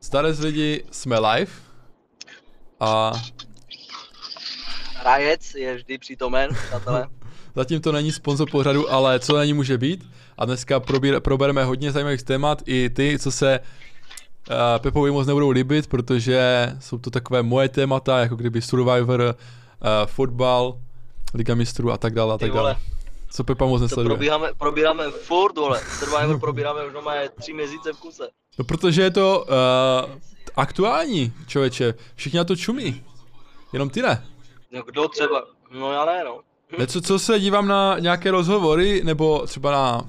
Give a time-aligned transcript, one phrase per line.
[0.00, 1.52] Starec lidi, jsme live.
[2.80, 3.12] A
[5.04, 7.06] Rajec je vždy přítomen, přátelé.
[7.54, 10.10] zatím to není sponzor pořadu, ale co na ní může být.
[10.38, 15.50] A dneska probír, probereme hodně zajímavých témat, i ty, co se uh, Pepovi moc nebudou
[15.50, 19.36] líbit, protože jsou to takové moje témata, jako kdyby Survivor, uh,
[20.06, 20.78] fotbal,
[21.34, 22.76] Liga mistrů a tak dále a tak dále.
[23.30, 24.08] Co Pepa moc to nesleduje.
[24.08, 25.80] probíráme, probíráme furt, vole.
[25.98, 28.28] Survivor probíráme už doma tři měsíce v kuse.
[28.60, 30.10] No protože je to uh,
[30.56, 31.94] aktuální, člověče.
[32.14, 33.02] Všichni na to čumí.
[33.72, 34.26] Jenom ty ne.
[34.72, 35.44] No kdo třeba?
[35.78, 36.40] No já ne, no.
[36.78, 40.08] Ne, co, co se dívám na nějaké rozhovory, nebo třeba na...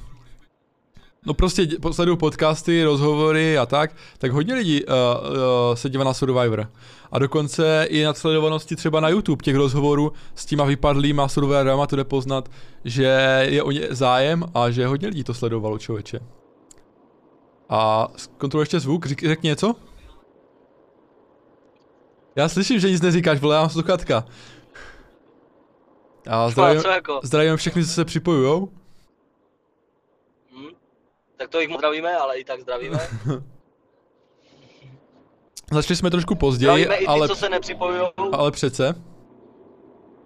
[1.25, 6.13] No prostě sleduju podcasty, rozhovory a tak, tak hodně lidí uh, uh, se dívá na
[6.13, 6.71] Survivor.
[7.11, 11.95] A dokonce i na sledovanosti třeba na YouTube těch rozhovorů s těma vypadlýma Survivorama to
[11.95, 12.49] jde poznat,
[12.85, 16.19] že je o ně zájem a že hodně lidí to sledovalo, člověče.
[17.71, 18.07] A
[18.37, 19.75] kontroluji ještě zvuk, Řek, řekni něco?
[22.35, 24.25] Já slyším, že nic neříkáš, vole, já mám sluchatka.
[26.27, 27.19] A zdravím, jako?
[27.23, 28.69] zdravím všechny, co se připojujou.
[30.51, 30.69] Hm?
[31.37, 32.97] Tak to jich zdravíme, ale i tak zdravíme.
[35.71, 37.49] Začali jsme trošku později, ty, ale, co se
[38.31, 38.95] ale přece.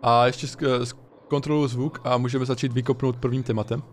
[0.01, 3.83] A ještě sk- sk- kontroluji zvuk a můžeme začít vykopnout prvním tématem.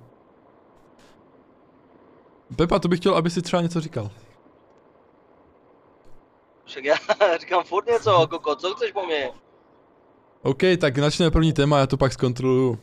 [2.56, 4.10] Pepa, to bych chtěl, aby si třeba něco říkal.
[6.64, 6.94] Však já
[7.40, 9.30] říkám furt něco, koko, co chceš po mně?
[10.42, 12.70] OK, tak začneme první téma, já to pak zkontroluju.
[12.70, 12.78] Uh,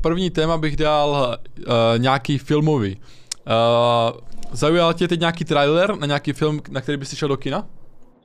[0.00, 1.64] první téma bych dal uh,
[1.98, 2.96] nějaký filmový.
[2.96, 4.20] Uh,
[4.52, 7.66] zaujal tě teď nějaký trailer na nějaký film, na který bys šel do kina?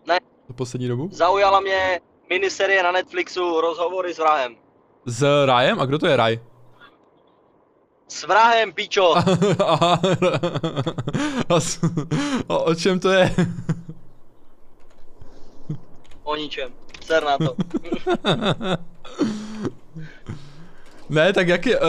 [0.07, 0.17] Ne.
[0.47, 1.09] Za poslední dobu?
[1.11, 4.55] Zaujala mě miniserie na Netflixu Rozhovory s vrahem.
[5.05, 5.79] S Rajem?
[5.79, 6.39] A kdo to je Raj?
[8.07, 9.13] S vrahem, pičo!
[9.65, 9.99] Aha.
[11.49, 11.79] A s-
[12.49, 13.35] a o čem to je?
[16.23, 16.69] O ničem.
[17.05, 17.55] Ser na to.
[21.09, 21.79] ne, tak jak je...
[21.79, 21.87] Uh,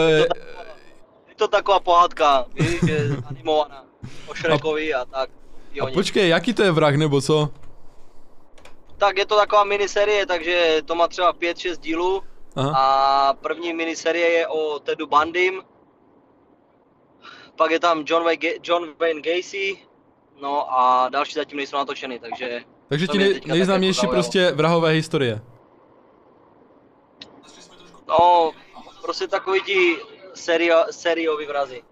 [1.27, 3.83] Je to taková pohádka, víš, že je animovaná.
[4.27, 5.29] O Shrekovi a tak.
[5.81, 5.93] A o něm.
[5.93, 7.49] počkej, jaký to je vrah, nebo co?
[8.97, 12.23] Tak je to taková miniserie, takže to má třeba 5-6 dílů.
[12.55, 12.71] Aha.
[12.77, 15.61] A první miniserie je o Tedu Bandym.
[17.57, 19.77] Pak je tam John Wayne, John Wayne Gacy.
[20.41, 24.13] No a další zatím nejsou natočeny, takže Takže ti nej, nejznámější zaujalo.
[24.15, 25.41] prostě vrahové historie.
[28.07, 28.51] no,
[29.01, 29.97] prostě takový ti
[30.33, 31.83] serio, seriový vrazy.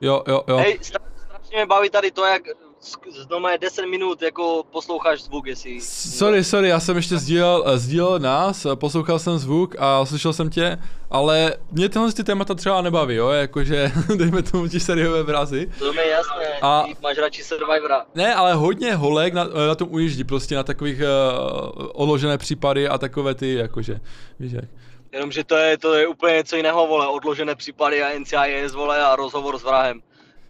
[0.00, 0.56] Jo, jo, jo.
[0.56, 2.42] Hej, stra- strašně mě baví tady to, jak
[2.84, 5.80] z, z doma je 10 minut jako posloucháš zvuk, jestli...
[5.80, 10.32] Sorry, sorry, já jsem ještě sdílel, eh, sdílel nás, eh, poslouchal jsem zvuk a slyšel
[10.32, 10.78] jsem tě,
[11.10, 15.70] ale mě tyhle ty témata třeba nebaví, jo, jakože dejme tomu ti seriové vrazy.
[15.78, 18.04] To mi je jasné, A- ty máš radši Survivora.
[18.14, 22.98] Ne, ale hodně holek na, na tom ujíždí, prostě na takových uh, odložené případy a
[22.98, 24.00] takové ty, jakože,
[24.40, 24.64] víš jak.
[25.12, 29.16] Jenomže to je, to je úplně něco jiného, vole, odložené případy a NCIS, vole, a
[29.16, 30.02] rozhovor s vrahem.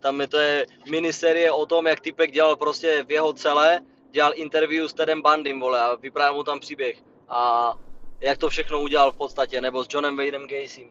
[0.04, 4.32] Tam je to je miniserie o tom, jak typek dělal prostě v jeho celé, dělal
[4.34, 6.96] interview s Tedem Bandym, vole, a vyprávěl mu tam příběh.
[7.28, 7.72] A
[8.20, 10.88] jak to všechno udělal v podstatě, nebo s Johnem Wadeem Gacym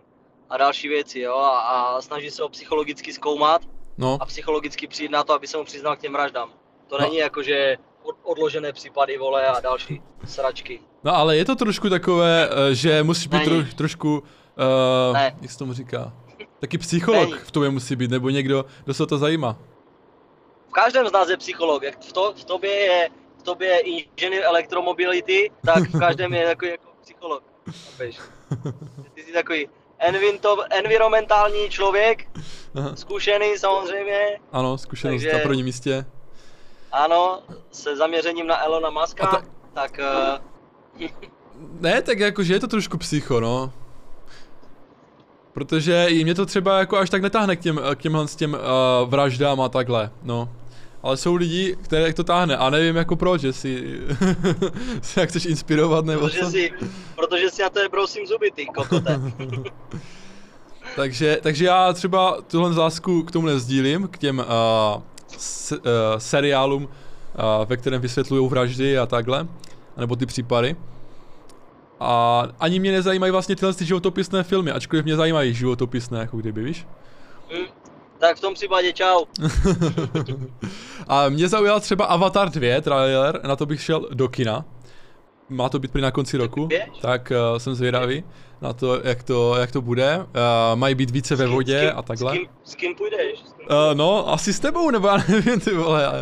[0.50, 3.62] a další věci, jo, a, a snaží se ho psychologicky zkoumat
[3.98, 6.50] No, a psychologicky přijít na to, aby se mu přiznal k těm vraždám.
[6.88, 7.06] To No.
[7.06, 10.80] není jako, že od- odložené případy, vole, a další sračky.
[11.04, 15.36] no ale je to trošku takové, eh, že musíš být tro, trošku, uh, Ne.
[15.42, 16.14] jak se tomu říká,
[16.64, 17.42] taky psycholog Není.
[17.44, 19.58] v tobě musí být, nebo někdo, kdo se o to zajímá.
[20.70, 21.84] v každém z nás je psycholog.
[21.84, 23.10] Jak v, to, v tobě je
[23.40, 27.44] v tobě je inženýr elektromobility, tak v každém je takový jako psycholog.
[29.14, 29.70] Ty jsi takový
[30.00, 32.28] envinto, environmentální člověk,
[32.76, 32.96] Aha.
[32.96, 36.06] zkušený samozřejmě, Ano, zkušenost Takže- na prvním místě.
[36.92, 37.42] ano,
[37.72, 40.00] se zaměřením na Elona Muska, ta- tak
[41.00, 41.08] uh,
[41.80, 43.74] Ne, tak jakože je to trošku psycho, no.
[45.54, 48.54] Protože i mě to třeba jako až tak netáhne k těm, k těmhle s těm
[48.54, 50.50] uh, vraždám a takhle, no.
[51.04, 54.00] Ale jsou lidi, které to táhne a nevím jako proč, jestli
[55.02, 56.52] se jak chceš inspirovat nebo protože co.
[56.52, 56.72] si,
[57.16, 59.22] protože si na to brousím zuby, ty kokote.
[60.96, 65.84] Takže, takže já třeba tuhle lásku k tomu nezdílím, k těm uh, se, uh,
[66.18, 66.90] seriálům, uh,
[67.66, 69.48] ve kterém vysvětlují vraždy a takhle,
[69.98, 70.76] nebo ty případy.
[72.04, 76.64] A ani mě nezajímají vlastně tyhle ty životopisné filmy, ačkoliv mě zajímají životopisné, jako kdyby,
[76.64, 76.88] víš?
[77.54, 77.66] Hm,
[78.20, 79.26] tak v tom případě čau.
[81.08, 84.66] a mě zaujal třeba Avatar 2 trailer, na to bych šel do kina.
[85.50, 86.70] má to být prý na konci roku,
[87.02, 88.24] tak uh, jsem zvědavý
[88.62, 90.18] na to, jak to, jak to bude.
[90.18, 90.26] Uh,
[90.76, 92.32] mají být více ve vodě s kým, a takhle.
[92.32, 93.40] S kým, s kým půjdeš?
[93.40, 93.68] S kým?
[93.68, 96.22] Uh, no, asi s tebou, nebo já nevím, ty vole.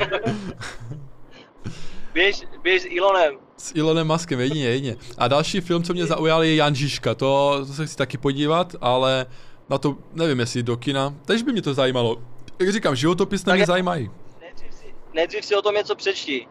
[2.13, 3.37] Běž, běž s Elonem.
[3.61, 4.95] S Elonem Muskem, jedině, jedině.
[5.17, 7.15] A další film, co mě zaujal, je Jan Žižka.
[7.15, 9.25] To, to se chci taky podívat, ale
[9.69, 11.15] na to nevím, jestli do kina.
[11.25, 12.21] Tež by mě to zajímalo.
[12.59, 14.11] Jak říkám, životopisné Tak mě zajímají.
[14.41, 16.47] Nejdřív si, nejdřív si o tom něco přečti.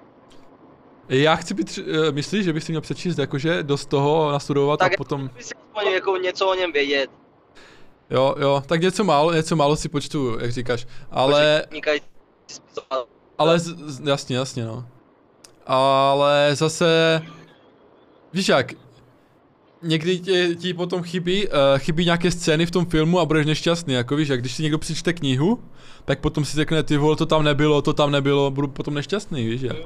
[1.08, 4.92] Já chci být, uh, myslíš, že bych si měl přečíst, jakože dost toho nastudovat Tak
[4.92, 7.10] a potom, By si aspoň jako něco o něm vědět.
[8.10, 11.66] jo, jo, tak něco málo, něco málo si počtu, jak říkáš, ale,
[13.38, 14.86] ale, z, z, jasně, jasně, no.
[15.66, 17.22] Ale zase,
[18.32, 18.72] víš jak,
[19.82, 23.94] někdy ti, ti potom chybí, uh, chybí nějaké scény v tom filmu a budeš nešťastný,
[23.94, 25.64] jako víš, jak když si někdo přečte knihu,
[26.04, 29.46] tak potom si řekne, ty vole, to tam nebylo, to tam nebylo, budu potom nešťastný,
[29.46, 29.76] víš, jak.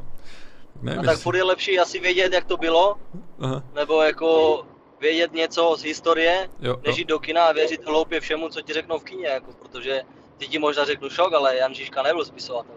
[0.82, 2.97] Nevím, A tak furt je lepší asi vědět, jak to bylo,
[3.41, 4.62] Aha, nebo jako
[5.00, 8.73] vědět něco z historie, jo, než jít do kina a věřit hloupě všemu, co ti
[8.73, 10.03] řeknou v kině, jako, protože
[10.38, 12.75] ty ti možná řeknu šok, ale Jan Žižka nebyl spisovatel.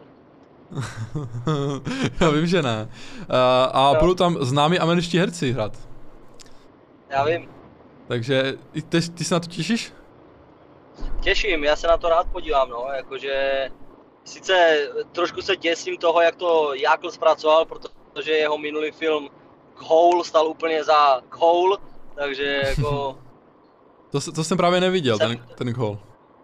[2.21, 2.89] Já vím, že ne.
[3.19, 3.25] Uh,
[3.73, 3.99] a Jo.
[3.99, 5.73] budou tam známí američtí herci hrát.
[7.09, 7.49] Já vím,
[8.07, 8.53] Takže
[8.89, 9.93] ty, ty se na to těšíš?
[11.21, 13.67] těším, já se na to rád podívám, no, jakože
[14.23, 14.77] sice
[15.11, 19.29] trošku se děsím toho, jak to Jákl zpracoval, protože jeho minulý film
[19.75, 21.77] Hole stal úplně za Hole,
[22.15, 23.17] takže jako
[24.11, 25.99] To, to jsem právě neviděl, Jsem- ten, ten gol.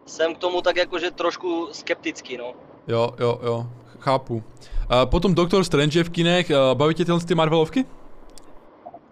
[0.05, 2.53] jsem k tomu tak jakože trošku skeptický, no.
[2.87, 3.67] Jo, jo, jo,
[4.03, 4.33] chápu.
[4.35, 4.41] Uh,
[5.05, 7.85] potom Doctor Strange je v kinech, uh, baví tě tyhle ty Marvelovky?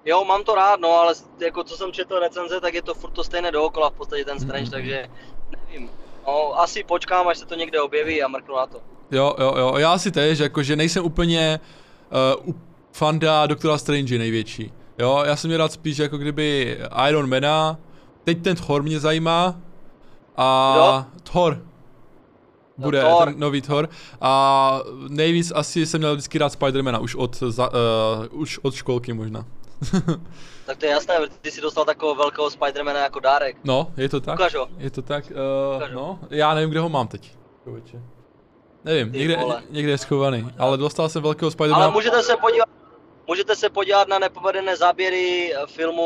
[0.05, 3.11] Jo, mám to rád, no, ale jako co jsem četl recenze, tak je to furt
[3.11, 4.71] to stejné dookola v podstatě ten Strange, Mhm.
[4.71, 5.05] takže
[5.51, 5.89] nevím.
[6.27, 8.77] No, asi počkám, až se to někde objeví a mrknu na to.
[9.11, 11.59] Jo, jo, jo, já si tež, jakože nejsem úplně
[12.47, 12.53] uh,
[12.91, 14.73] fanda Doktora Strange největší.
[14.99, 16.77] Jo, já jsem měl rád spíš jako kdyby
[17.09, 17.77] Iron Mana,
[18.23, 19.55] teď ten Thor mě zajímá
[20.37, 20.73] a
[21.13, 21.21] Kdo?
[21.23, 21.61] Thor.
[22.81, 23.25] Bude Thor.
[23.27, 23.89] ten nový Thor
[24.21, 29.13] a nejvíc asi jsem měl vždycky rád Spidermana, už od, za, uh, už od školky
[29.13, 29.45] možná.
[30.65, 33.57] Tak to je jasné, ty jsi dostal takového velkého Spidermana jako dárek.
[33.63, 34.35] no, je to tak?
[34.35, 34.67] Ukaž ho.
[34.77, 37.31] Je to tak, uh, Ukaž no, já nevím, kde ho mám teď.
[37.63, 38.01] Člověče.
[38.83, 39.63] Nevím, Ty někde, vole.
[39.69, 41.83] někde je schovaný, ale dostal jsem velkého Spidermana.
[41.85, 42.69] Ale můžete se podívat,
[43.27, 46.03] můžete se podívat na nepovedené záběry eh, filmu,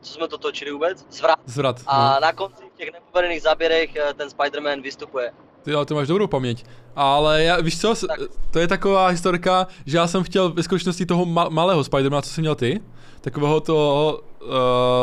[0.00, 1.38] co jsme to točili vůbec, Zvrat.
[1.46, 1.80] Zvrat.
[1.86, 2.20] A no.
[2.20, 5.32] na konci těch nepovedených záběrech ten Spider-Man vystupuje.
[5.62, 6.64] Ty, ale ty máš dobrou paměť.
[6.96, 8.20] Ale já, víš co, Tak.
[8.50, 12.30] to je taková historka, že já jsem chtěl ve skutečnosti toho ma- malého Spidermana, co
[12.30, 12.80] jsi měl ty,
[13.20, 14.48] takového toho, uh,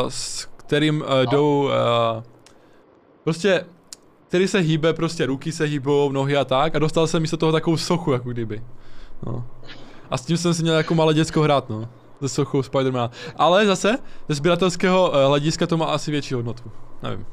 [0.10, 1.26] s kterým uh, No.
[1.32, 2.24] jdou, uh,
[3.24, 3.66] prostě,
[4.28, 7.52] který se hýbe, prostě ruky se hýbou, nohy a tak, a dostal jsem místo toho
[7.52, 8.64] takovou sochu, jako kdyby.
[9.26, 9.46] No.
[10.12, 11.90] A s tím jsem si měl jako malé děcko hrát, no.
[12.22, 13.12] Ze sochou Spidermana.
[13.36, 13.98] Ale zase,
[14.30, 16.72] ze sběratelského hlediska to má asi větší hodnotu.
[17.04, 17.26] Nevím.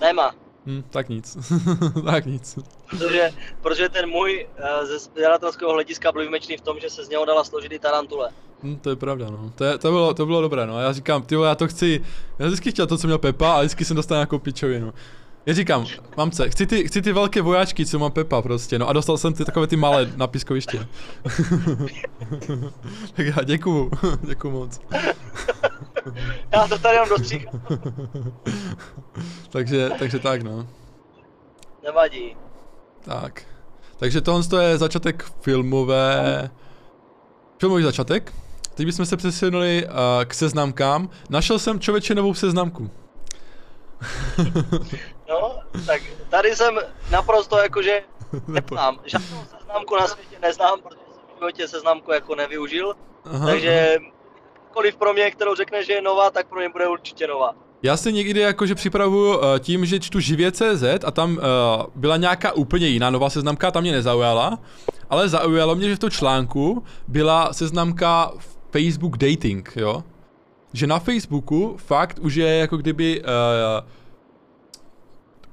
[0.00, 0.30] Nemá,
[0.66, 1.36] Hm, tak nic.
[2.04, 2.58] tak nic.
[2.90, 3.30] protože,
[3.62, 7.24] protože ten můj eh, ze sběratelského hlediska byl výjimečný v tom, že se z něho
[7.24, 8.30] dala složit i tarantule.
[8.62, 9.52] Hm, to je pravda, no.
[9.54, 10.80] To, je, to, bylo, to bylo dobré, no.
[10.80, 12.04] Já říkám, ty já to chci,
[12.38, 14.92] já vždycky chtěl to, co měl Pepa, a vždycky jsem dostal nějakou pičovinu.
[15.46, 15.86] Já říkám,
[16.16, 19.34] mamce, chci ty, chci ty velké vojáčky, co má Pepa prostě, no a dostal jsem
[19.34, 20.86] ty takové ty malé na pískoviště.
[23.14, 23.90] tak já děkuju,
[24.22, 24.80] děkuju moc.
[26.52, 27.62] Já to tady jenom dostříkám.
[29.50, 30.66] takže, takže tak, no.
[31.82, 32.36] Nevadí.
[33.04, 33.42] Tak.
[33.98, 36.50] Takže tohle to je začátek filmové...
[37.58, 38.32] Filmový začátek.
[38.74, 39.92] Teď bychom se přesunuli uh,
[40.24, 41.08] k seznamkám.
[41.30, 42.90] Našel jsem člověče novou seznamku.
[45.30, 46.78] No, tak tady jsem
[47.10, 48.02] naprosto jakože
[48.48, 48.98] neznám.
[49.04, 52.94] Žádnou seznamku na světě neznám, protože jsem v životě seznamku jako nevyužil.
[53.24, 53.98] Aha, Takže
[54.70, 57.54] jakkoliv pro mě, kterou řekne, že je nová, tak pro mě bude určitě nová.
[57.82, 61.40] Já se někdy jakože připravuju uh, tím, že čtu živě.cz a tam uh,
[61.94, 64.58] byla nějaká úplně jiná nová seznamka, ta mě nezaujala,
[65.10, 68.32] ale zaujalo mě, že v tom článku byla seznamka
[68.70, 70.04] Facebook Dating, jo?
[70.72, 73.26] Že na Facebooku fakt už je jako kdyby uh,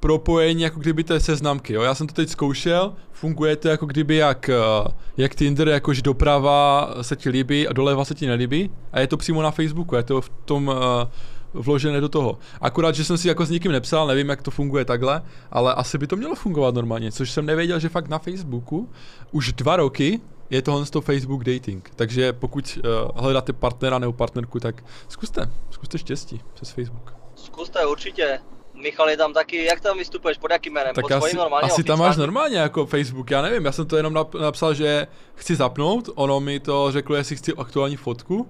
[0.08, 1.82] propojení jako kdyby té seznamky, jo?
[1.82, 4.50] Já jsem to teď zkoušel, funguje to jako kdyby jak,
[4.84, 4.88] uh,
[5.18, 9.18] jak Tinder, jakože doprava se ti líbí a doleva se ti nelíbí a je to
[9.18, 12.38] přímo na Facebooku, je to v tom uh, vložené do toho.
[12.62, 15.22] Akorát, že jsem si jako s nikým nepsal, nevím, jak to funguje takhle,
[15.52, 18.90] ale asi by to mělo fungovat normálně, což jsem nevěděl, že fakt na Facebooku
[19.32, 21.92] už dva roky je tohle to Facebook dating.
[21.96, 27.16] Takže pokud uh, hledáte partnera nebo partnerku, tak zkuste, zkuste štěstí přes Facebook.
[27.36, 28.40] Zkuste určitě.
[28.82, 30.96] Michal je tam taky, jak tam vystupuješ, pod jakým jménem?
[30.96, 33.98] Tak pod asi, normálně asi tam máš normálně jako Facebook, já nevím, já jsem to
[33.98, 38.50] jenom nap, napsal, že chci zapnout, ono mi to řeklo, jestli chci aktuální fotku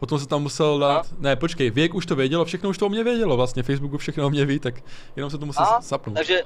[0.00, 2.88] Potom se tam musel dát, ne počkej, věk už to vědělo, všechno už to o
[2.88, 4.74] mě vědělo vlastně, Facebooku všechno o mě ví, tak
[5.16, 6.16] jenom se to musel A, zapnout.
[6.16, 6.42] takže,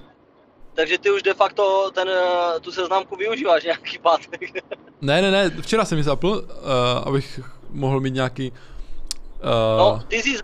[0.75, 4.41] takže ty už de facto ten, eh, tu seznamku využíváš nějaký pátek.
[5.01, 7.41] Ne, ne, ne, včera jsem ji zapl, uh, abych
[7.71, 8.51] mohl mít nějaký...
[8.51, 10.39] Uh, No, ty jsi,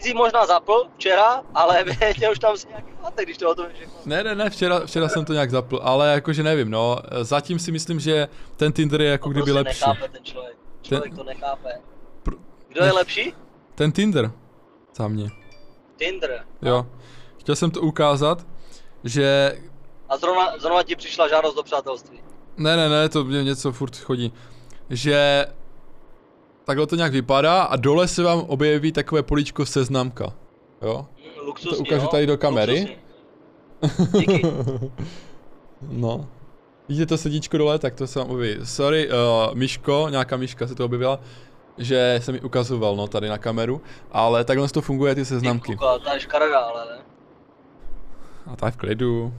[0.00, 3.66] jsi možná zapl včera, ale větě už tam si nějaký pátek, když to o tom
[3.74, 3.94] všechno.
[4.06, 7.72] Ne, ne, ne, včera, včera jsem to nějak zapl, ale jakože nevím, no, zatím si
[7.72, 9.80] myslím, že ten Tinder je jako To kdyby prostě lepší.
[9.88, 10.56] nechápe ten člověk.
[10.82, 11.68] Člověk to nechápe.
[12.24, 12.38] Pr-
[12.68, 13.34] Kdo je nech- lepší?
[13.74, 14.30] Ten Tinder,
[14.96, 15.28] za mě,
[15.96, 16.44] Tinder.
[16.62, 16.86] jo.
[17.38, 18.46] Chtěl jsem to ukázat,
[19.04, 19.58] že
[20.08, 22.20] A zrovna, zrovna ti přišla žádost do přátelství.
[22.56, 24.32] Ne, ne, ne, to mě něco furt chodí.
[24.90, 25.46] Že
[26.64, 30.32] takhle to nějak vypadá a dole se vám objeví takové políčko seznamka.
[30.82, 31.06] Jo?
[31.44, 32.08] Luxusní, To ukážu no.
[32.08, 32.96] tady do kamery.
[34.18, 34.42] Díky.
[35.82, 36.28] no.
[36.88, 38.66] Vidíte to sedíčko dole, tak to se vám objeví.
[38.66, 41.20] Sorry, uh, Myško, nějaká Myška se to objevila,
[41.78, 43.80] že jsem mi ukazoval, no, tady na kameru,
[44.12, 45.72] ale takhle to funguje ty seznamky.
[45.76, 47.02] Kuka, ta je škaredá, ale ne.
[48.52, 49.34] A tak v klidu.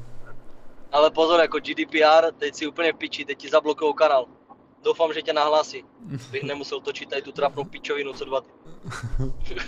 [0.92, 4.25] Ale pozor, jako GDPR, teď si úplně pičí, teď ti zablokují kanál.
[4.84, 5.84] Doufám, že tě nahlásí.
[6.32, 9.62] Bych nemusel točit tady tu trapnou pičovinu co dva týdny.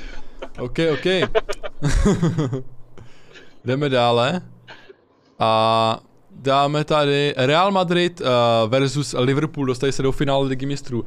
[0.59, 1.05] OK, OK.
[3.65, 4.41] Jdeme dále.
[5.39, 5.99] A
[6.35, 8.27] dáme tady Real Madrid uh,
[8.67, 10.99] versus Liverpool, dostali se do finále ligy mistrů.
[10.99, 11.05] Uh,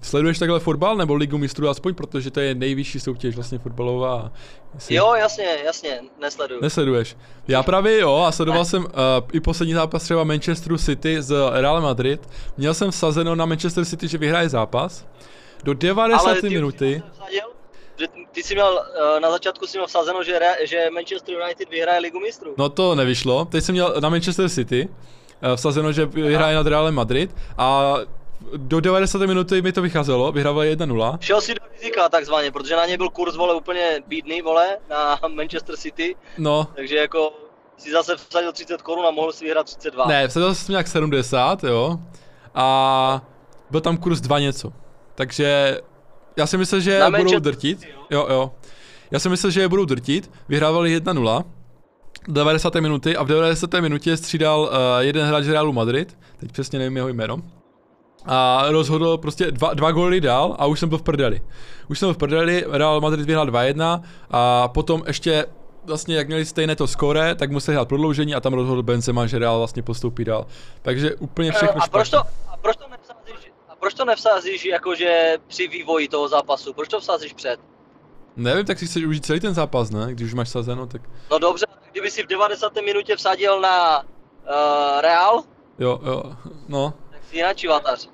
[0.00, 4.32] sleduješ takhle fotbal nebo ligu mistrů aspoň, protože to je nejvyšší soutěž vlastně fotbalová.
[4.74, 6.60] Jestli Jo, jasně, jasně, nesleduju.
[6.62, 7.16] Nesleduješ.
[7.48, 8.90] Já právě jo a sledoval jsem uh,
[9.32, 12.28] i poslední zápas třeba Manchesteru City z Real Madrid.
[12.56, 15.06] Měl jsem vsazeno na Manchester City, že vyhraje zápas.
[15.64, 16.34] Do 90.
[16.40, 17.02] ty už minuty.
[17.06, 17.51] jsi vsadil,
[18.02, 18.84] Že ty jsi měl,
[19.16, 22.54] eh, na začátku si měl vsazeno, že, Re- že Manchester United vyhraje ligu mistrů.
[22.58, 23.44] No to nevyšlo.
[23.44, 24.88] Teď jsem měl na Manchester City
[25.42, 27.94] eh, vsazeno, že vyhraje nad Realem Madrid a
[28.56, 29.18] do 90.
[29.18, 31.18] minuty mi to vycházelo, vyhrávali 1-0.
[31.20, 35.20] Šel si do rizika takzvaně, protože na ně byl kurz vole úplně bídný, vole, na
[35.28, 37.32] Manchester City, No, takže jako
[37.76, 40.06] si zase vsadil 30 korun a mohl si vyhrát 32.
[40.06, 41.98] ne, vsadil jsem nějak 70, jo.
[42.54, 43.22] A
[43.70, 44.72] byl tam kurz 2 něco.
[45.14, 45.78] Takže
[46.36, 47.82] já si myslel, že Na budou drtit.
[48.10, 48.26] Jo?
[48.30, 48.52] Jo.
[49.10, 50.30] Já si myslel, že je budou drtit.
[50.48, 51.44] Vyhrávali 1-0.
[52.28, 52.74] 90.
[52.74, 53.74] minuty a v 90.
[53.74, 57.38] minutě střídal uh, jeden hráč Realu Madrid, teď přesně nevím jeho jméno,
[58.26, 61.42] a rozhodl prostě dva, dva góly dál a už jsem byl v prdeli.
[61.88, 65.46] Už jsem byl v prdeli, Real Madrid vyhrál 2-1 a potom ještě
[65.84, 69.38] vlastně jak měli stejné to skóre, tak museli hrát prodloužení a tam rozhodl Benzema, že
[69.38, 70.46] Real vlastně postoupí dál.
[70.82, 72.88] Takže úplně všechno Eh, a proč to, a proč to a
[73.82, 77.60] proč to nevsázíš jakože při vývoji toho zápasu, proč to vsázíš před?
[78.36, 80.06] Nevím, tak si chceš užít celý ten zápas, ne?
[80.10, 82.72] Když už máš sazeno, tak No dobře, kdyby si v 90.
[82.84, 85.42] minutě vsadil na uh, Real,
[85.78, 86.22] jo, jo,
[86.68, 86.94] no.
[87.10, 88.08] tak si jinak vatař.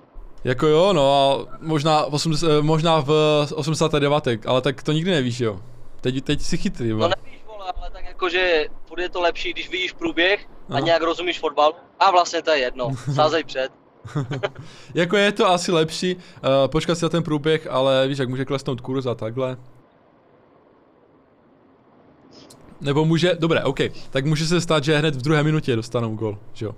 [0.45, 3.13] Jako jo, no a možná, v 80, eh, možná v
[3.55, 5.61] 89, ale tak to nikdy nevíš, jo.
[6.01, 7.15] Teď, teď si chytrý, No vole.
[7.25, 10.81] nevíš, vole, ale tak jakože bude to lepší, když vidíš průběh a Aha.
[10.81, 11.73] nějak rozumíš fotbal.
[12.01, 13.73] A vlastně to je jedno, sázej před.
[14.95, 16.21] jako je to asi lepší uh,
[16.67, 19.57] počkat si na ten průběh, ale víš, jak může klesnout kurz a takhle.
[22.81, 23.79] Nebo může, dobré, OK,
[24.11, 26.75] tak může se stát, že hned v druhé minutě dostanou gol, že jo.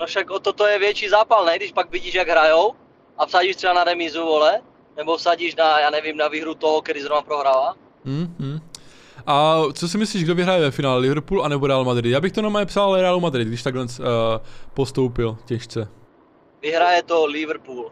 [0.00, 1.56] No však o toto je větší zápal, ne?
[1.56, 2.72] Když pak vidíš, jak hrajou
[3.18, 4.60] a vsadíš třeba na remízu, vole,
[4.96, 7.74] nebo vsadíš na, já nevím, na výhru toho, který zrovna prohrává.
[8.04, 8.60] Hmm, hmm.
[9.26, 12.12] A co si myslíš, kdo vyhraje ve finále, Liverpool anebo Real Madrid?
[12.12, 13.88] Já bych to normálně psal Real Madrid, když takhle uh,
[14.74, 15.88] postoupil těžce.
[16.64, 17.90] Vyhraje to Liverpool.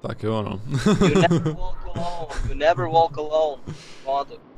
[0.00, 0.60] Tak jo, no.
[1.08, 2.26] You never walk alone.
[2.48, 3.62] You never walk alone.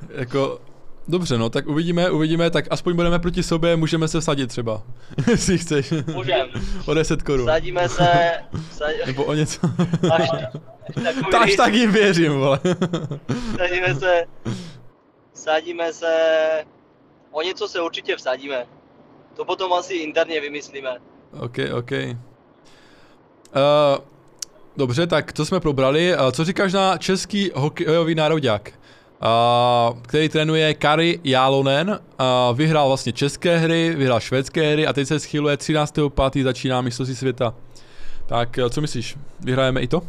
[0.09, 0.61] Jako,
[1.09, 4.83] dobře no, tak uvidíme, uvidíme, tak aspoň budeme proti sobě, můžeme se vsadit třeba,
[5.31, 5.93] jestli chceš.
[6.15, 6.49] Můžem.
[6.87, 7.47] o 10 korun.
[7.47, 8.31] Sadíme se,
[8.73, 9.61] sadí, Nebo o něco.
[10.13, 10.29] až,
[11.31, 12.61] takový, tak jim věřím, vole.
[13.59, 14.25] sadíme se,
[15.35, 16.15] sadíme se,
[17.31, 18.67] o něco se určitě vsadíme.
[19.37, 20.91] To potom asi interně vymyslíme.
[21.41, 21.91] ok, ok.
[23.55, 24.05] Uh,
[24.77, 26.17] dobře, tak to jsme probrali.
[26.17, 28.73] Uh, co říkáš na český hokejový nároďák?
[29.23, 35.09] Uh, který trénuje Kari Jalonen, uh, vyhrál vlastně české hry, vyhrál švédské hry a teď
[35.09, 36.43] se schyluje 13.5.
[36.43, 37.55] začíná mistrovství světa.
[38.27, 40.03] Tak co myslíš, vyhrajeme i to?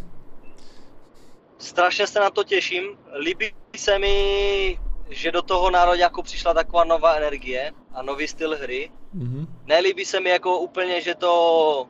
[1.58, 2.84] Strašně se na to těším.
[3.20, 8.92] Líbí se mi, že do toho nároďáku přišla taková nová energie a nový styl hry.
[9.14, 9.48] Mhm.
[9.66, 11.88] Nelíbí se mi jako úplně, že to...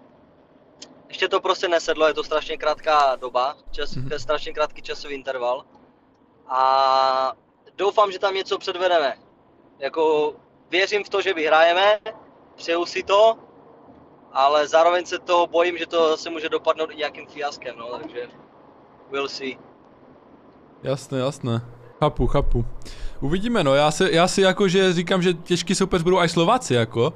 [1.15, 4.05] Ještě to prostě nesedlo, je to strašně krátká doba, čas, Mhm.
[4.07, 4.19] mm-hmm.
[4.19, 5.63] strašně krátký časový interval.
[6.47, 7.33] A
[7.77, 9.17] doufám, že tam něco předvedeme.
[9.79, 10.33] Jako
[10.69, 11.99] věřím v to, že vyhrajeme,
[12.55, 13.37] přeju si to,
[14.31, 18.27] ale zároveň se toho bojím, že to zase může dopadnout i nějakým fiaskem, no, takže
[19.11, 19.57] we'll see.
[20.83, 21.61] Jasné, jasné.
[21.99, 22.65] Chápu, chápu.
[23.21, 27.13] Uvidíme, no, já, se, já si jakože říkám, že těžký soupeř budou aj Slováci, jako.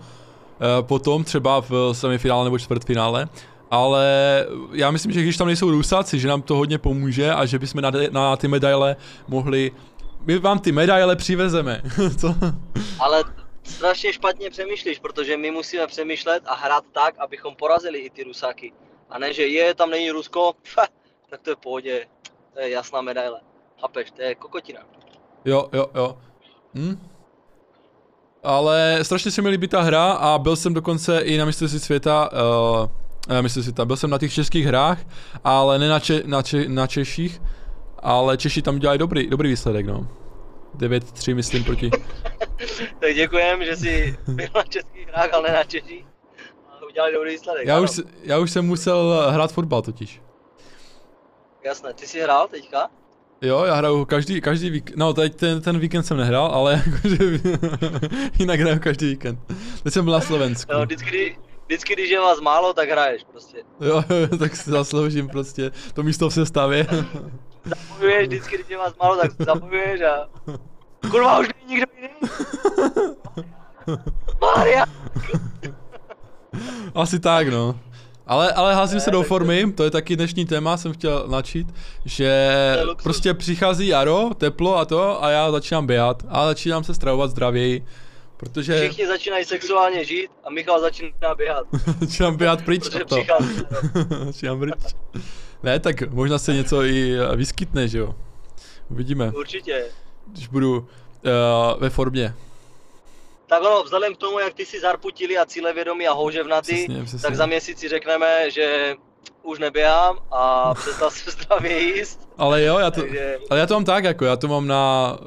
[0.79, 3.27] E, potom třeba v semifinále nebo čtvrtfinále.
[3.71, 7.59] Ale já myslím, že když tam nejsou Rusáci, že nám to hodně pomůže a že
[7.59, 8.95] bychom na, na ty medaile
[9.27, 9.71] mohli
[10.25, 11.81] my vám ty medaile přivezeme.
[12.19, 12.35] Co?
[12.99, 13.23] Ale
[13.63, 18.73] strašně špatně přemýšlíš, protože my musíme přemýšlet a hrát tak, abychom porazili i ty Rusáky.
[19.09, 20.53] A ne, že je, tam není Rusko,
[21.29, 22.07] tak to je v pohodě,
[22.53, 23.41] to je jasná medaile.
[23.81, 24.81] Chápeš, to je kokotina.
[25.45, 26.17] Jo, jo, jo.
[26.73, 27.09] Hm?
[28.43, 32.29] Ale strašně se mi líbí ta hra a byl jsem dokonce i na mistrovství světa,
[32.31, 32.89] uh,
[33.41, 34.97] myslím si tam, byl jsem na těch českých hrách,
[35.43, 37.41] ale ne na, če, na, če, na Češích,
[37.99, 40.07] ale Češi tam dělají dobrý, dobrý výsledek, no.
[40.77, 41.89] 9-3 myslím proti.
[42.99, 46.05] tak děkujem, že jsi byl na českých hrách, ale ne na Češích.
[46.89, 47.67] Udělali dobrý výsledek.
[47.67, 50.21] Já už, já už jsem musel hrát fotbal totiž.
[51.65, 52.89] Jasné, ty jsi hrál teďka?
[53.41, 57.17] Jo, já hraju každý, každý víkend, no teď ten, ten víkend jsem nehrál, ale jakože
[58.39, 59.39] jinak hraju každý víkend.
[59.83, 60.71] Teď jsem byl na Slovensku.
[60.71, 61.37] Jo, vždycky,
[61.69, 63.57] vždycky, když je vás málo, tak hraješ prostě.
[63.81, 64.03] Jo,
[64.39, 66.87] tak si zasloužím prostě to místo v sestavě.
[67.63, 70.29] Zabojuješ vždycky, když je vás málo, tak zabojuješ a...
[71.11, 72.09] Kurva, už není nikdo jiný?
[74.41, 74.85] Maria!
[76.95, 77.79] Asi tak, no.
[78.27, 81.67] Ale, ale házím se do formy, to je taky dnešní téma, jsem chtěl načít,
[82.05, 82.53] že
[83.03, 87.85] prostě přichází jaro, teplo a to a já začínám běhat a začínám se stravovat zdravěji,
[88.39, 88.79] protože...
[88.79, 91.67] Všichni začínají sexuálně žít a Michal začíná běhat.
[91.99, 93.15] začínám běhat pryč Protože to.
[94.25, 94.75] začínám pryč.
[95.63, 98.15] Ne, tak možná se něco i vyskytne, že jo.
[98.89, 99.31] Uvidíme.
[99.31, 99.85] Určitě.
[100.27, 100.87] Když budu uh,
[101.79, 102.33] ve formě.
[103.47, 107.19] Tak ono, vzhledem k tomu, jak ty si zarputili a cílevědomí a houževnatý, přesně, přesně.
[107.19, 108.95] tak za měsíc si řekneme, že
[109.43, 112.29] už neběhám a přestal jsem zdravě jíst.
[112.37, 113.39] Ale jo, já to, Takže...
[113.49, 115.17] ale já to mám tak, jako já to mám na,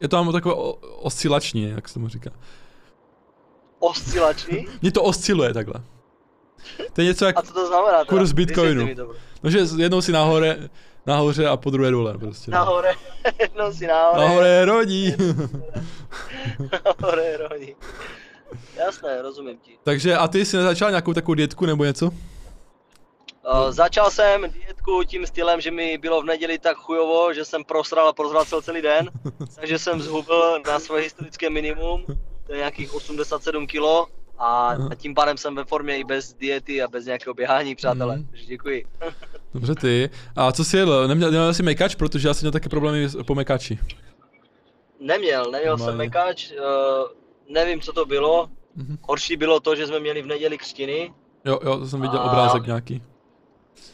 [0.00, 0.54] já to mám takové
[1.00, 2.30] oscilační, jak se tomu říká.
[3.78, 4.66] Oscilační?
[4.82, 5.74] Mně to osciluje takhle.
[6.92, 8.88] To je něco jak a co to znamená kurz Bitcoinu.
[9.42, 10.70] No, že jednou si nahoře,
[11.06, 12.50] nahoře a po druhé dole prostě.
[12.50, 12.94] Nahoře,
[13.40, 14.24] jednou si nahoře.
[14.24, 15.14] Nahoře rodí.
[17.00, 17.76] nahoře rodí.
[18.76, 19.78] Jasné, rozumím ti.
[19.84, 22.10] Takže a ty jsi nezačal nějakou takovou dietku nebo něco?
[23.52, 27.64] Uh, začal jsem dietku tím stylem, že mi bylo v neděli tak chujovo, že jsem
[27.64, 29.10] prosral a prozvracel celý den,
[29.54, 32.04] takže jsem zhubil na své historické minimum,
[32.46, 34.06] to je nějakých 87 kilo
[34.38, 38.16] a, a tím pádem jsem ve formě i bez diety a bez nějakého běhání, přátelé.
[38.16, 38.26] Mm.
[38.26, 38.86] Takže děkuji.
[39.54, 40.10] Dobře ty.
[40.36, 41.08] A co jsi jedl?
[41.08, 43.78] Neměl, neměl jsi mekač, protože já jsem měl také problémy po mekači.
[45.00, 45.90] Neměl, neměl Normálně.
[45.90, 46.58] jsem mekač, uh,
[47.54, 48.46] nevím co to bylo.
[48.78, 48.98] Mm-hmm.
[49.02, 51.12] Horší bylo to, že jsme měli v neděli křtiny.
[51.44, 52.24] Jo, jo, to jsem viděl a...
[52.24, 53.02] obrázek nějaký.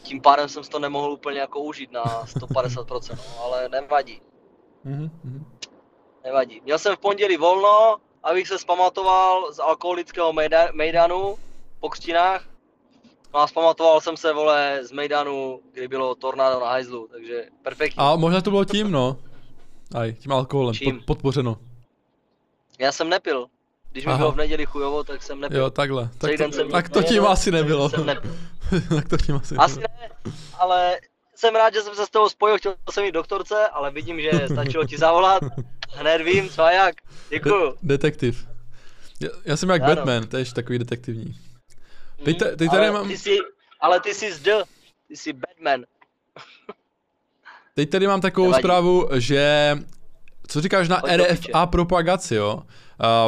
[0.02, 4.20] Tím pádem jsem to nemohl úplně jako užít na 150%, no, ale nevadí.
[4.86, 5.10] Mm-hmm.
[6.24, 6.60] Nevadí.
[6.64, 11.36] Měl jsem v pondělí volno, abych se zpamatoval z alkoholického mejda, mejdanu
[11.80, 12.44] po křtinách.
[13.34, 17.98] No a zpamatoval jsem se, vole, z mejdanu, kdy bylo tornádo na hajzlu, takže perfektní.
[17.98, 19.16] A možná to bylo tím, no.
[19.94, 20.96] Aj, tím alkoholem, Čím?
[20.96, 21.56] Pod, podpořeno.
[22.78, 23.46] Já jsem nepil.
[23.92, 24.18] Když mi Aha.
[24.18, 25.58] bylo v neděli chujovo, tak jsem nepil.
[25.58, 26.10] Jo, takhle.
[26.18, 27.90] Tak to, jsem tak to tím asi nebylo.
[28.94, 30.08] tak to tím asi Asi ne,
[30.58, 30.98] ale
[31.34, 34.30] jsem rád, že jsem se s toho spojil, chtěl jsem jít doktorce, ale vidím, že
[34.52, 35.42] stačilo ti zavolat.
[35.96, 36.94] Hned vím, co a jak.
[37.30, 37.70] Děkuju.
[37.70, 38.46] De- detektiv.
[39.20, 39.94] Já, já jsem jak ano.
[39.94, 41.36] Batman, to je takový detektivní.
[42.24, 43.08] Teď, teď tady ale mám...
[43.08, 43.38] Ty jsi,
[43.80, 44.62] ale ty jsi zde,
[45.08, 45.84] ty jsi Batman.
[47.74, 48.62] Teď tady mám takovou Nevadí.
[48.62, 49.76] zprávu, že
[50.46, 52.62] co říkáš na RFA propagaci, jo?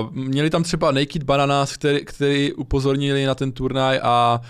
[0.01, 4.41] Uh, měli tam třeba Naked Bananas, který, který upozornili na ten turnaj a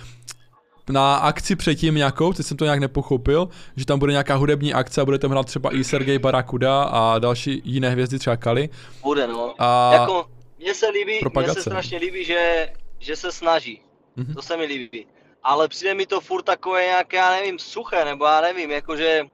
[0.91, 5.01] na akci předtím nějakou, teď jsem to nějak nepochopil, že tam bude nějaká hudební akce
[5.01, 8.69] a bude tam hrát třeba i Sergej Barakuda a další jiné hvězdy, třeba Kali.
[9.03, 9.55] Bude, no.
[9.59, 10.27] A jako,
[10.59, 13.83] mně se líbí, mně se strašně líbí, že, že se snaží.
[14.19, 14.35] Mm-hmm.
[14.35, 15.07] To se mi líbí.
[15.43, 19.25] Ale přijde mi to furt takové nějaké, já nevím, suché, nebo já nevím, jakože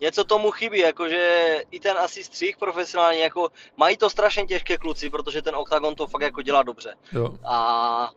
[0.00, 5.10] něco tomu chybí, jakože i ten asi střih profesionální, jako mají to strašně těžké kluci,
[5.10, 6.94] protože ten Octagon to fakt jako dělá dobře.
[7.12, 7.34] Jo.
[7.44, 8.10] A,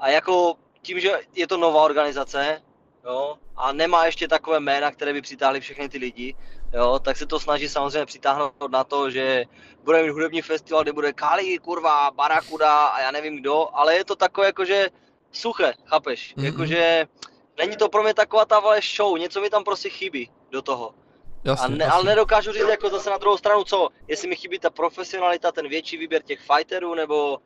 [0.00, 0.54] a jako
[0.86, 2.62] tím, že je to nová organizace,
[3.04, 6.34] jo, a nemá ještě takové jména, které by přitáhly všechny ty lidi,
[6.74, 9.44] jo, tak se to snaží samozřejmě přitáhnout na to, že
[9.84, 14.04] bude mít hudební festival, kde bude Kali, kurva, Barakuda a já nevím kdo, ale je
[14.04, 14.90] to takové jakože
[15.32, 16.44] suché, chápeš, mm-hmm.
[16.44, 17.06] jakože
[17.58, 20.94] není to pro mě taková ta vole show, něco mi tam prostě chybí do toho.
[21.44, 21.92] Jasně, a ne, jasně.
[21.92, 25.68] Ale nedokážu říct jako zase na druhou stranu co, jestli mi chybí ta profesionalita, ten
[25.68, 27.38] větší výběr těch fighterů, nebo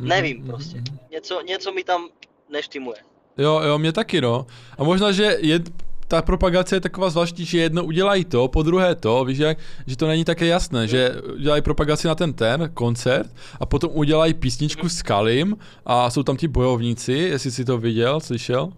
[0.00, 0.06] Mm-hmm.
[0.08, 0.78] Nevím mhm, prostě.
[0.78, 0.98] Mm-hmm.
[1.12, 2.08] Něco, něco mi tam
[2.52, 2.96] neštimuje.
[3.38, 4.46] Jo, jo, mě taky no.
[4.78, 5.60] A možná, že je,
[6.08, 9.96] ta propagace je taková zvláštní, že jedno udělají to, po druhé to, víš jak, že
[9.96, 13.30] to není také jasné, že udělají propagaci na ten ten koncert
[13.60, 15.56] a potom udělají písničku s Kalim
[15.86, 18.72] a jsou tam ti bojovníci, jestli si to viděl, slyšel?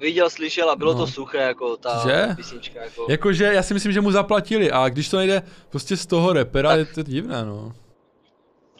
[0.00, 0.98] Viděl, slyšel a bylo No.
[0.98, 2.28] to suché, jako ta Že?
[2.36, 2.82] písnička.
[2.82, 3.06] Jako.
[3.08, 6.68] Jakože já si myslím, že mu zaplatili a když to nejde prostě z toho repera,
[6.68, 6.78] Tak.
[6.78, 7.72] je to divné, no.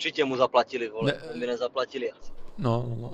[0.03, 1.39] Určitě mu zaplatili, vole, Ne.
[1.41, 2.11] mi nezaplatili.
[2.11, 2.33] asi.
[2.59, 3.11] No, no, no.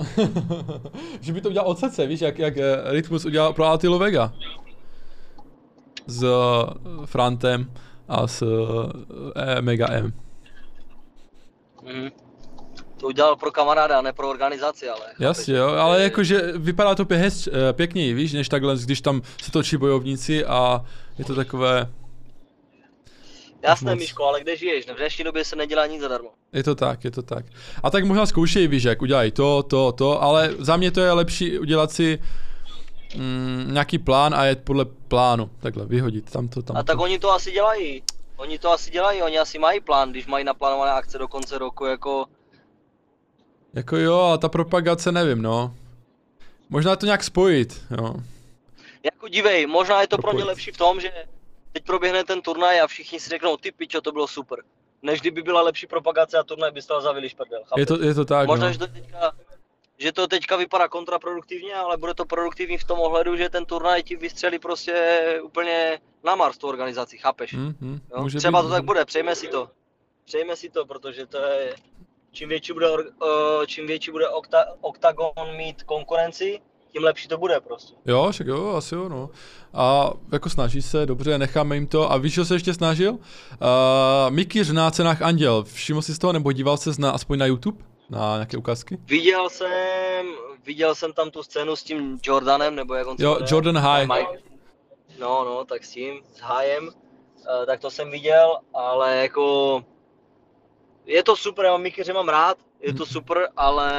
[1.20, 4.32] že by to udělal od srdce, víš, jak, jak eh, Rytmus udělal pro Attilo Vega.
[6.06, 6.26] S eh,
[7.06, 7.72] Frantem
[8.08, 8.42] a s
[9.36, 10.12] eh, Mega M.
[11.82, 12.10] Mhm.
[13.00, 15.00] To udělal pro kamaráda, ne pro organizaci, ale.
[15.20, 19.50] Jasně, jo, ale jakože vypadá to pě- hez, pěkněji, víš, než takhle, když tam se
[19.52, 20.84] točí bojovníci a
[21.18, 21.92] je to takové,
[23.62, 24.00] Jasné, moc.
[24.00, 24.86] Miško, ale kde žiješ?
[24.86, 26.30] V dnešní době se nedělá nic zadarmo.
[26.52, 27.46] je to tak, je to tak.
[27.82, 31.12] A tak možná zkoušej, víš, jak udělají to, to, to, ale za mě to je
[31.12, 32.18] lepší udělat si
[33.16, 37.18] mm, nějaký plán a jet podle plánu, takhle, vyhodit tam to, tam A tak oni
[37.18, 38.02] to asi dělají.
[38.36, 41.84] Oni to asi dělají, oni asi mají plán, když mají naplánované akce do konce roku,
[41.84, 42.26] jako...
[43.74, 45.74] Jako jo, a ta propagace nevím, no.
[46.68, 48.14] Možná to nějak spojit, jo.
[49.04, 50.46] Jako dívej, možná je to pro ně Propojit.
[50.46, 51.12] lepší v tom, že
[51.72, 54.58] teď proběhne ten turnaj a všichni si řeknou, ty pičo, to bylo super.
[55.02, 57.62] Než kdyby byla lepší propagace a turnaj by stál za viliš prdel?
[57.76, 58.72] Je to, je to tak, Možná, no.
[58.72, 59.32] že to teďka,
[59.98, 64.02] že to teďka vypadá kontraproduktivně, ale bude to produktivní v tom ohledu, že ten turnaj
[64.02, 67.54] ti vystřelí prostě úplně na Mars tu organizaci, chápeš?
[67.54, 68.28] Hm, hm, Jo?
[68.38, 69.70] Třeba být, to tak bude, přejme si to.
[70.24, 71.74] Přejme si to, protože to je...
[72.32, 72.86] Čím větší bude,
[73.66, 76.60] čím větší bude okta, Octagon mít konkurenci,
[76.98, 77.94] tím lepší to bude prostě.
[78.06, 79.30] Jo, však jo, asi jo, no.
[79.74, 82.12] A jako snaží se, dobře, necháme jim to.
[82.12, 83.12] A víš, co se ještě snažil?
[83.12, 83.18] Uh,
[84.30, 87.78] Mikýř na cenách Anděl, všiml jsi z toho, nebo díval ses na, aspoň na YouTube?
[88.10, 88.98] Na nějaké ukázky?
[89.04, 90.26] Viděl jsem,
[90.66, 93.48] viděl jsem tam tu scénu s tím Jordanem, nebo jak on se Jo, jmenuje?
[93.50, 94.06] Jordan High.
[94.06, 94.42] Mike.
[95.20, 99.84] No, no, tak s tím, s Hájem, eh, tak to jsem viděl, ale jako
[101.06, 103.92] je to super, já mám Mikyře mám rád, je to super, ale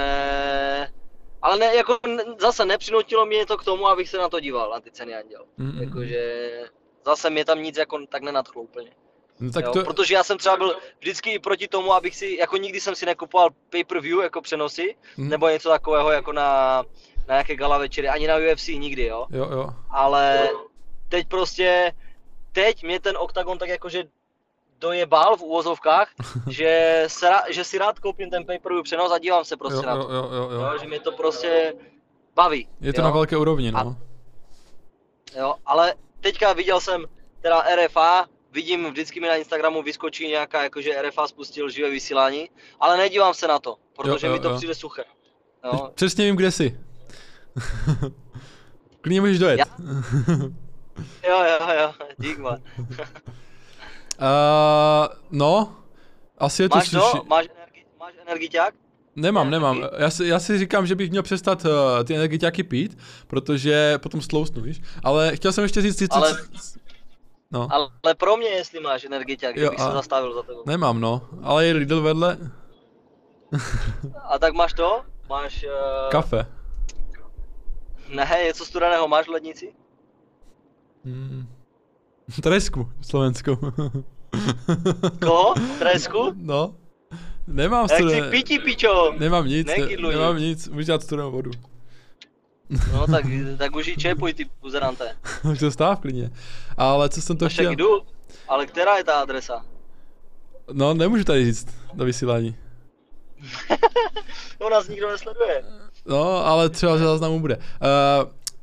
[1.41, 1.97] ale ne, jako
[2.39, 5.45] zase nepřinutilo mě to k tomu, abych se na to díval, na ty ceny Anděl.
[5.57, 5.83] Mm, mm, mm.
[5.83, 6.49] Jakože
[7.05, 8.91] zase mě tam nic jako tak nenadchlo úplně.
[9.39, 12.37] No, tak jo, to, Protože já jsem třeba byl vždycky i proti tomu, abych si,
[12.39, 15.29] jako nikdy jsem si nekupoval pay-per-view jako přenosy, Mhm.
[15.29, 16.77] nebo něco takového jako na,
[17.27, 19.27] na nějaké gala večery, ani na UFC nikdy, jo.
[19.29, 19.69] jo, jo.
[19.89, 20.49] Ale
[21.09, 21.91] teď prostě,
[22.51, 24.03] teď mě ten OKTAGON tak jakože
[24.79, 26.07] dojebal v úvozovkách,
[26.49, 29.95] že, se, že si rád koupím ten pay-per-view přenos a dívám se prostě Jo, na
[30.03, 30.13] to.
[30.13, 30.61] jo, jo, jo.
[30.61, 31.73] Jo, že mě to prostě
[32.35, 32.67] baví.
[32.81, 33.05] Je to jo.
[33.05, 33.97] na velké úrovni, A- no.
[35.37, 37.05] Jo, ale teďka viděl jsem
[37.41, 42.97] teda RFA, vidím vždycky mi na Instagramu vyskočí nějaká, jakože RFA spustil živé vysílání, ale
[42.97, 44.57] nedívám se na to, protože Jo, jo, mi to jo.
[44.57, 45.03] přijde suché.
[45.65, 46.79] Jo, Přesně vím, kde jsi.
[49.01, 49.59] Klidně můžeš dojet.
[49.59, 49.65] Já?
[51.29, 52.61] jo, jo, jo, dík man.
[54.21, 55.75] Uh, no,
[56.37, 56.99] asi je to Máš to?
[56.99, 58.73] suši- Máš, energi, máš energiťák?
[59.15, 59.83] Nemám, Ne, nemám.
[59.97, 61.71] Já si, já si říkám, že bych měl přestat uh,
[62.03, 64.81] ty energiťáky pít, protože potom slousnu, víš.
[65.03, 66.15] Ale chtěl jsem ještě říct, co...
[66.17, 66.37] Ale-
[67.51, 70.63] No, Ale pro mě, jestli máš energiťák, Jo, že bych a- se zastavil za tebou.
[70.67, 71.21] nemám, no.
[71.43, 72.37] Ale je Lidl vedle.
[74.23, 75.01] A tak máš to?
[75.29, 75.63] Máš...
[75.63, 76.45] Uh, Kafe.
[78.09, 79.73] ne, něco studeného máš v lednici?
[81.05, 81.47] Hmm.
[82.41, 83.55] Tresku, slovenskou.
[85.21, 85.53] Koho?
[85.79, 86.33] Tresku?
[86.35, 86.75] no.
[87.47, 88.29] Nemám Jak chci studené.
[88.29, 89.13] pití, pičo!
[89.19, 89.75] Nemám nic, ne,
[90.11, 91.51] nemám nic, můžu dát studenou vodu.
[92.93, 93.25] No tak,
[93.57, 95.15] tak už ji čepuj, ty buzerante.
[95.51, 96.29] Už to stáv klidně.
[96.77, 97.75] Ale co jsem to však chtěl...
[97.75, 98.01] jdu.
[98.47, 99.65] Ale která je ta adresa?
[100.73, 102.55] No, nemůžu tady říct na vysílání.
[104.57, 105.63] To nás nikdo nesleduje.
[106.05, 107.57] No, ale třeba že záznamu bude.
[107.57, 107.61] Uh,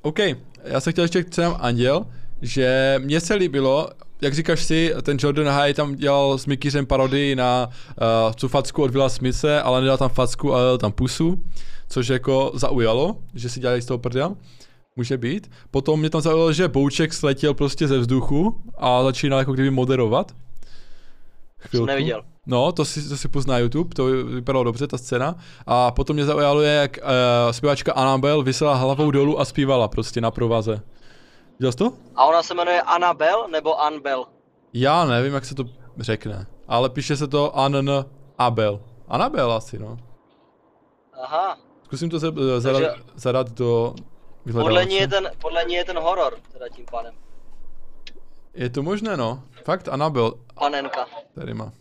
[0.02, 0.18] OK,
[0.64, 2.06] já jsem chtěl ještě k cenám Anděl,
[2.42, 3.88] že mně se líbilo,
[4.20, 8.82] jak říkáš si, ten Jordan High tam dělal s Mikýřem parodii na uh, tu facku
[8.82, 11.42] od Willa Smithe, ale nedal tam facku, ale dal tam pusu,
[11.88, 14.36] což jako zaujalo, že si dělali z toho prdel.
[14.96, 15.50] Může být.
[15.70, 20.32] Potom mě tam zaujalo, že Bouček sletěl prostě ze vzduchu a začínal jako kdyby moderovat.
[21.58, 21.86] Chvilku.
[21.86, 22.22] neviděl.
[22.46, 25.34] No, to si, to si na YouTube, to vypadalo dobře, ta scéna.
[25.66, 30.30] A potom mě zaujalo, jak uh, zpěvačka Annabelle vysela hlavou dolů a zpívala prostě na
[30.30, 30.80] provaze.
[31.58, 31.92] Viděl jsi to?
[32.14, 34.26] A ona se jmenuje Annabel nebo Anbel?
[34.72, 35.64] Já nevím, jak se to
[35.98, 38.04] řekne, ale píše se to Ann
[38.38, 38.80] Abel.
[39.08, 39.96] Annabelle asi, no.
[41.22, 41.58] Aha.
[41.84, 43.94] Zkusím to za- zadat, Takže- zadat do
[44.52, 47.14] Podle ní, je ten, podle ní je ten horor, teda tím panem.
[48.54, 49.42] Je to možné, no.
[49.64, 51.06] Fakt Annabelle Panenka.
[51.34, 51.72] tady má.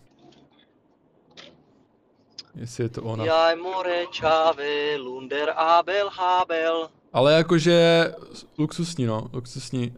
[2.55, 3.25] Jestli je to ona.
[3.25, 6.89] Jaj more čave, lunder abel habel.
[7.15, 8.11] Ale jakože
[8.57, 9.93] luxusní, no, luxusní.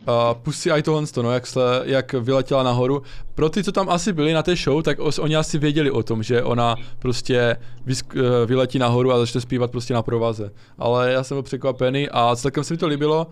[0.00, 3.02] Uh, pusí i tohle, no, jak, se, jak vyletěla nahoru.
[3.34, 6.02] Pro ty, co tam asi byli na té show, tak os, oni asi věděli o
[6.02, 10.50] tom, že ona prostě vysk, uh, vyletí nahoru a začne zpívat prostě na provaze.
[10.78, 13.26] Ale já jsem byl překvapený a celkem se mi to líbilo.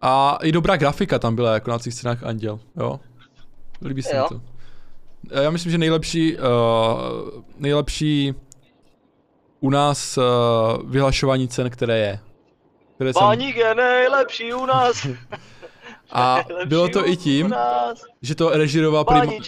[0.00, 3.00] A i dobrá grafika tam byla, jako na těch scénách Anděl, jo.
[3.84, 4.40] Líbí se mi to.
[5.42, 6.42] Já myslím, že nejlepší, uh,
[7.58, 8.34] nejlepší
[9.60, 10.24] u nás uh,
[10.90, 12.18] vyhlašování cen, které je.
[12.94, 13.66] Které Páník jsem...
[13.66, 15.06] je nejlepší u nás.
[16.12, 17.54] A bylo to i tím,
[18.22, 19.38] že to režiroval prý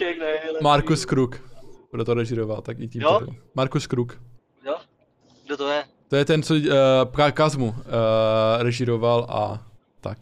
[0.63, 1.51] Markus Kruk.
[1.93, 3.13] Kdo to režiroval, tak i tím jo?
[3.13, 3.37] to bylo.
[3.55, 4.19] Markus Kruk.
[4.67, 4.77] Jo?
[5.47, 5.85] Kdo to je?
[6.09, 7.75] To je ten, co uh, Kazmu uh,
[8.59, 9.63] režiroval a
[10.01, 10.19] tak.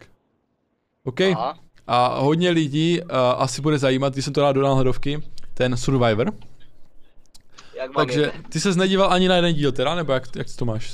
[1.04, 1.20] OK.
[1.20, 1.58] Aha.
[1.86, 5.22] A hodně lidí uh, asi bude zajímat, když jsem to rád dodal hledovky,
[5.54, 6.32] ten Survivor.
[7.78, 10.92] Jak Takže ty se nedíval ani na jeden díl teda, nebo jak, jak to máš?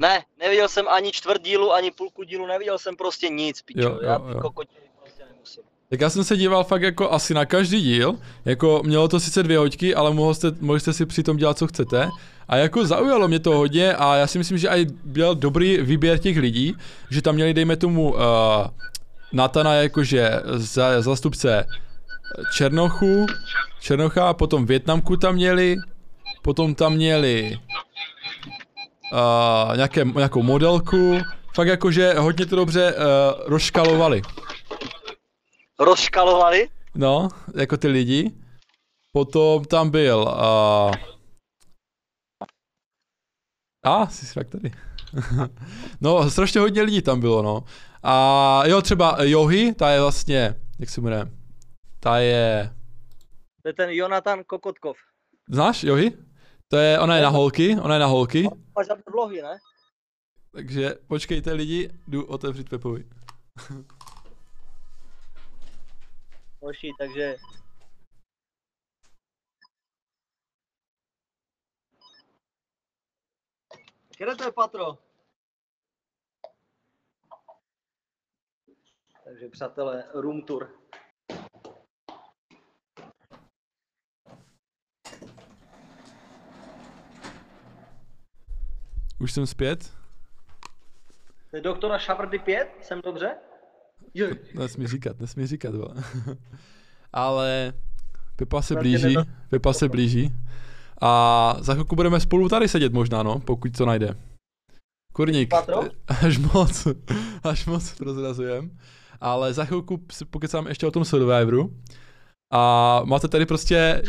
[0.00, 3.80] Ne, neviděl jsem ani čtvrt dílu, ani půlku dílu, neviděl jsem prostě nic, pičo.
[3.80, 5.62] Jo, jo, Já ty kokotiny prostě nemusím.
[5.90, 9.42] Tak já jsem se díval fakt jako asi na každý díl, jako mělo to sice
[9.42, 12.08] dvě hoďky, ale mohli jste, mohli jste si při tom dělat co chcete.
[12.48, 16.18] A jako zaujalo mě to hodně a já si myslím, že i byl dobrý výběr
[16.18, 16.74] těch lidí,
[17.10, 18.20] že tam měli dejme tomu uh,
[19.32, 21.66] Natana jakože za, zastupce
[22.54, 23.26] Černochu,
[23.80, 25.76] Černocha, potom Větnamku tam měli,
[26.46, 27.58] potom tam měli
[29.12, 31.18] uh, nějaké, nějakou modelku,
[31.54, 33.02] fakt jakože hodně to dobře uh,
[33.46, 34.22] rozškalovali.
[35.78, 36.68] Rozškalovali?
[36.94, 38.30] No, jako ty lidi.
[39.12, 40.94] Potom tam byl uh,
[43.84, 44.70] a, ah, jsi fakt tady.
[46.00, 47.64] no, strašně hodně lidí tam bylo, no.
[48.02, 51.26] A jo, třeba Johy, ta je vlastně, jak se jmenuje,
[52.00, 52.70] ta je...
[53.62, 54.96] To je ten Jonathan Kokotkov.
[55.50, 56.25] Znáš Johy?
[56.68, 58.48] To je, ona je na holky, ona je na holky.
[58.76, 59.58] Máš na vlohy, ne?
[60.52, 63.04] Takže počkejte lidi, jdu otevřít Pepovi.
[66.60, 67.36] Hoši, takže
[74.18, 74.98] Kde to je patro?
[79.24, 80.85] Takže přátelé, room tour.
[89.26, 89.90] Už jsem zpět.
[91.62, 93.30] Doktora Šavrdy 5, jsem dobře?
[94.14, 94.28] Jo.
[94.54, 95.94] Nesmí říkat, nesmí říkat, vole.
[97.12, 97.72] Ale
[98.36, 99.16] Pepa se blíží,
[99.50, 100.32] Pepa se blíží.
[101.00, 104.16] A za chvilku budeme spolu tady sedět možná, no, pokud to najde.
[105.12, 105.54] Kurník,
[106.24, 106.88] až moc,
[107.42, 108.70] až moc prozrazujem.
[109.20, 111.74] Ale za chvilku pokud jsem ještě o tom Survivoru.
[112.52, 114.02] A máte tady prostě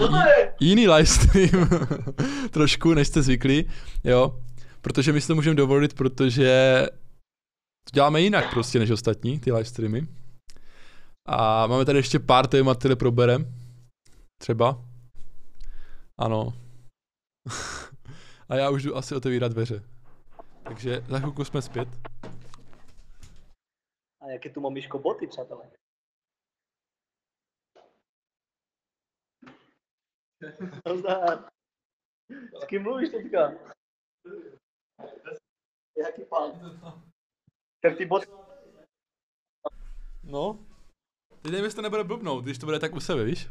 [0.60, 1.70] jiný livestream,
[2.52, 3.70] trošku, než jste zvyklí,
[4.04, 4.40] jo.
[4.88, 6.86] Protože my si to můžeme dovolit, protože
[7.84, 10.08] to děláme jinak prostě než ostatní, ty livestreamy.
[11.26, 13.46] A máme tady ještě pár témat, které proberem.
[14.42, 14.86] Třeba.
[16.18, 16.54] Ano.
[18.50, 19.84] A já už jdu asi otevírat dveře.
[20.64, 21.88] Takže za chvilku jsme zpět.
[24.22, 25.72] A jaké tu mám Miško boty, přátelé?
[32.62, 33.52] S kým mluvíš teďka?
[35.98, 36.52] Jaký pán?
[37.82, 38.26] Tak ty boty...
[40.24, 40.60] No.
[41.42, 43.50] Teď nevím, jestli to nebude blbnout, když to bude tak u sebe, víš?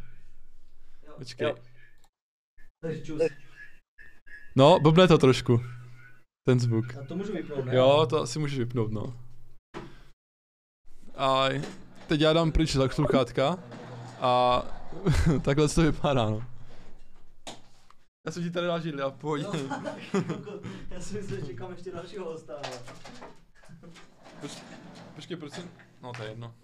[1.18, 1.54] Počkej.
[4.56, 5.61] No, blbne to trošku.
[6.46, 6.96] Ten zvuk.
[6.96, 7.76] A to můžu vypnout, ne?
[7.76, 9.20] Jo, to asi můžeš vypnout, no.
[11.16, 11.48] A
[12.09, 13.59] teď já dám pryč za sluchátka
[14.20, 14.62] a
[15.44, 16.56] takhle to vypadá, no.
[18.26, 19.46] Já jsem ti tady dal židli a pojď.
[19.46, 19.80] No,
[20.90, 22.54] já si myslím, že čekám ještě dalšího hosta.
[24.40, 24.62] Poč,
[25.14, 25.70] počkej, proč jsem...
[26.02, 26.54] No to je jedno.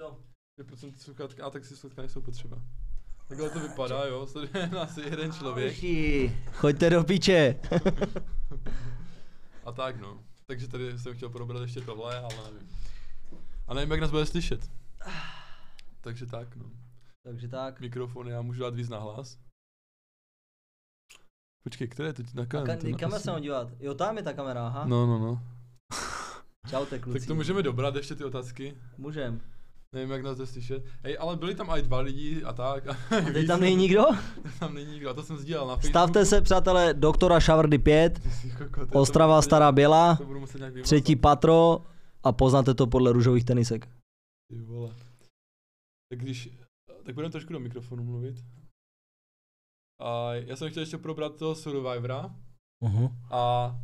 [0.00, 0.18] No.
[0.66, 2.62] proč jsem ty sluchátka, a tak si sluchátka nejsou potřeba.
[3.28, 5.76] Takhle to vypadá, jo, sleduje nás jeden člověk.
[6.52, 7.54] Choďte do piče.
[9.64, 10.24] A tak no.
[10.46, 12.68] Takže tady jsem chtěl probrat ještě tohle, ale nevím.
[13.66, 14.70] A nevím, jak nás bude slyšet.
[16.00, 16.70] Takže tak, no.
[17.22, 17.80] Takže tak.
[17.80, 19.43] Mikrofon já můžu dát víc na hlas.
[21.64, 22.80] Počkej, které je to na kameru?
[22.82, 23.68] Kam, kam se mám dívat?
[23.80, 24.84] Jo, tam je ta kamera, aha.
[24.86, 25.42] No, no, no.
[26.70, 27.18] Čau, kluci.
[27.18, 28.76] Tak to můžeme dobrat ještě ty otázky.
[28.98, 29.40] Můžem.
[29.94, 30.84] Nevím, jak nás to slyšet.
[31.02, 32.86] Hej, ale byli tam i dva lidi a tak.
[33.28, 34.04] A teď tam není nikdo?
[34.58, 35.90] tam není nikdo, a to jsem sdílel na Facebooku.
[35.90, 38.20] Stavte se, přátelé, doktora Šavrdy 5,
[38.92, 40.18] Ostrava Stará Běla,
[40.82, 41.78] třetí patro
[42.22, 43.88] a poznáte to podle růžových tenisek.
[44.50, 44.94] Ty vole.
[46.10, 46.50] Tak když,
[47.04, 48.36] tak budeme trošku do mikrofonu mluvit.
[49.98, 52.30] A já jsem chtěl ještě probrat toho Survivora.
[52.82, 53.10] Uh-huh.
[53.30, 53.74] A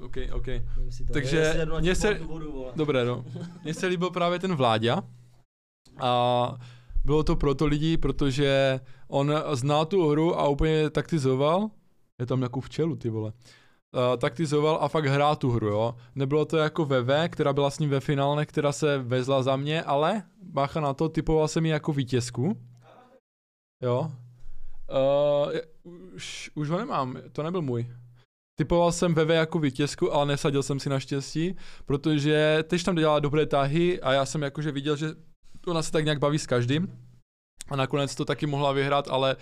[0.00, 0.46] OK, OK.
[0.46, 1.12] Nevím si to.
[1.12, 2.66] Takže mně se- vodu.
[2.76, 3.24] Dobré, no.
[3.64, 5.02] Mně se líbil právě ten Vláďa.
[6.00, 6.54] A
[7.04, 11.70] bylo to proto lidí, protože on zná tu hru a úplně taktizoval.
[12.18, 13.32] Je tam nějakou včelu, ty vole.
[13.32, 15.94] Uh, taktizoval a fakt hrál tu hru, jo.
[16.14, 19.82] Nebylo to jako VV, která byla s ním ve finále, která se vezla za mě,
[19.82, 22.56] ale bacha na to, typoval jsem ji jako vítězku.
[23.82, 24.10] Jo.
[24.90, 25.52] Uh,
[26.14, 27.86] už, už ho nemám, to nebyl můj.
[28.58, 33.46] Typoval jsem VV jako vítězku, ale nesadil jsem si naštěstí, protože teď tam dělala dobré
[33.46, 35.06] tahy a já jsem jakože viděl, že
[35.66, 36.88] ona se tak nějak baví s každým.
[37.68, 39.36] A nakonec to taky mohla vyhrát, ale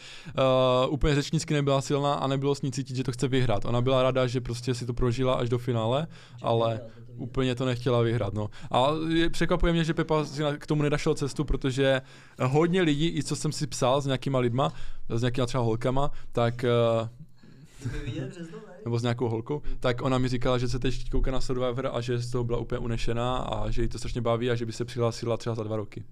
[0.84, 3.64] uh, úplně řečnicky nebyla silná a nebylo s ní cítit, že to chce vyhrát.
[3.64, 6.06] Ona byla ráda, že prostě si to prožila až do finále,
[6.42, 6.80] ale
[7.16, 8.34] úplně to nechtěla vyhrát.
[8.34, 8.48] No.
[8.70, 12.02] A je, překvapuje mě, že Pepa si na- k tomu nedašel cestu, protože
[12.42, 14.72] hodně lidí, i co jsem si psal s nějakýma lidma,
[15.08, 16.64] s nějakýma třeba holkama, tak
[17.02, 17.08] uh,
[18.84, 22.00] nebo s nějakou holkou, tak ona mi říkala, že se teď kouká na Survivor a
[22.00, 24.72] že z toho byla úplně unešená a že jí to strašně baví a že by
[24.72, 26.04] se přihlásila třeba za dva roky.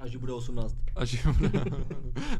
[0.00, 0.76] Až bude 18.
[0.96, 1.18] A že...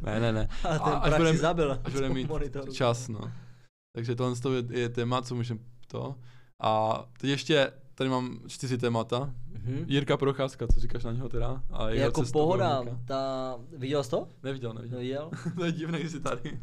[0.02, 0.48] ne, ne, ne.
[0.64, 1.78] A ten až bude- zabil.
[1.84, 2.72] Až bude mít monitoru.
[2.72, 3.20] čas, no.
[3.96, 6.14] Takže tohle je, je téma, co můžeme to.
[6.62, 9.34] A teď ještě, tady mám čtyři témata.
[9.50, 9.84] Mhm.
[9.86, 11.62] Jirka Procházka, co říkáš na něho teda?
[11.70, 14.28] A jeho Jako cestu pohoda, ta, viděl jsi to?
[14.42, 14.98] Neviděl, neviděl.
[14.98, 15.30] Neviděl?
[15.56, 16.58] to je divné, že jsi tady.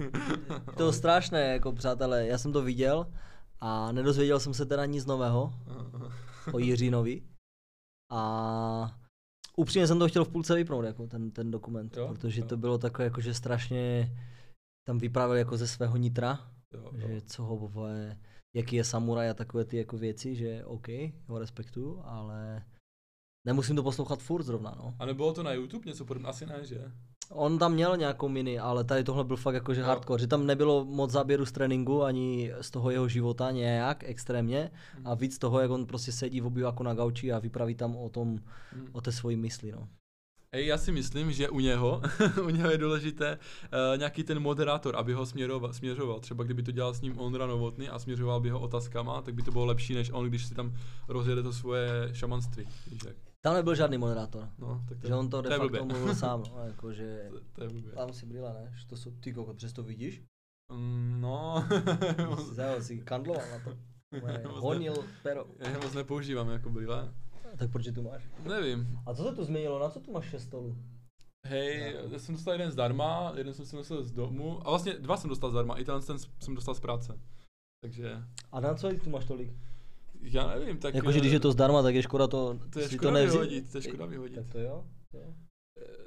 [0.78, 3.08] To je strašné, jako přátelé, já jsem to viděl
[3.60, 5.54] a nedozvěděl jsem se teda nic nového
[6.52, 7.22] o Jiřinovi.
[8.12, 8.98] A
[9.58, 12.08] upřímně jsem to chtěl v půlce vypnout, jako ten, ten dokument, Jo?
[12.08, 12.48] protože Jo.
[12.48, 14.12] to bylo takové, jako že strašně
[14.88, 17.22] tam vyprávěl jako ze svého nitra, jo, že jo.
[17.26, 18.18] co ho vole,
[18.56, 20.88] jaký je samuraj a takové ty jako věci, že OK,
[21.28, 22.66] ho respektuju, ale
[23.48, 24.96] nemusím to poslouchat furt zrovna, no.
[25.00, 26.30] A nebylo to na YouTube něco podobného?
[26.30, 26.92] Asi ne, že?
[27.32, 29.88] On tam měl nějakou mini, ale tady tohle byl fakt jakože Jo.
[29.88, 34.72] hardcore, že tam nebylo moc záběru z tréninku, ani z toho jeho života nějak extrémně
[35.06, 38.10] a víc toho, jak on prostě sedí v obyváku na gauči a vypraví tam o
[38.10, 38.40] tom,
[38.72, 38.88] Hmm.
[38.92, 39.88] o té svojí mysli, no.
[40.52, 42.02] Ej, já si myslím, že u něho,
[42.46, 46.20] u něho je důležité uh, nějaký ten moderátor, aby ho směroval, směřoval.
[46.20, 49.42] Třeba kdyby to dělal s ním Ondra Novotný a směřoval by ho otázkama, tak by
[49.42, 50.74] to bylo lepší, než on, když si tam
[51.08, 52.66] rozjede to svoje šamanství.
[52.92, 53.16] Víš jak?
[53.46, 56.44] Tam nebyl žádný moderátor, No, tak to, že on to to de facto mluvil sám,
[56.52, 57.92] no, jakože to, to je blbě.
[57.92, 58.74] tam si brýle, ne?
[58.78, 60.24] Že to jsou, ty koko, přes to vidíš?
[60.74, 61.64] Mm, no,
[62.54, 63.78] Zajel si kandloval na to.
[64.50, 65.46] Honil pero.
[65.60, 67.14] já je moc nepoužívám jako brýle.
[67.58, 68.30] Tak proč je tu máš?
[68.44, 69.00] Nevím.
[69.06, 69.80] A co se tu změnilo?
[69.80, 70.78] Na co tu máš šest stolů?
[71.48, 75.18] Hej, já jsem dostal jeden zdarma, jeden jsem si nosil z domu, a vlastně dva
[75.18, 77.20] jsem dostal zdarma, i ten, jsem dostal z práce.
[77.84, 79.54] Takže, A na co tu máš tolik?
[80.34, 80.96] Já nevím, tak...
[80.96, 83.32] Jakože když je to zdarma, tak je škoda to, To je škoda to nevzít.
[83.40, 84.36] vyhodit, to je škoda vyhodit.
[84.36, 84.86] Tak to jo.
[85.14, 85.34] jo.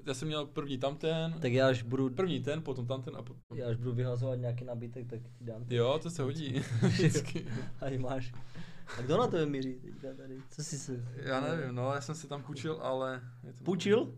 [0.07, 3.59] Já jsem měl první tamten, Tak já až budu, první ten, potom tamten a potom...
[3.59, 5.65] já až budu vyhazovat nějaký nabytek, tak ti dám.
[5.71, 6.63] Jo, to se hodí.
[6.83, 7.47] Vždycky.
[7.81, 8.33] Tady máš.
[8.99, 10.43] A kdo na to míří teďka tady?
[10.51, 11.05] Co jsi si...
[11.17, 13.23] Já nevím, no, já jsem si tam půjčil, ale...
[13.47, 14.15] je to- Půjčil?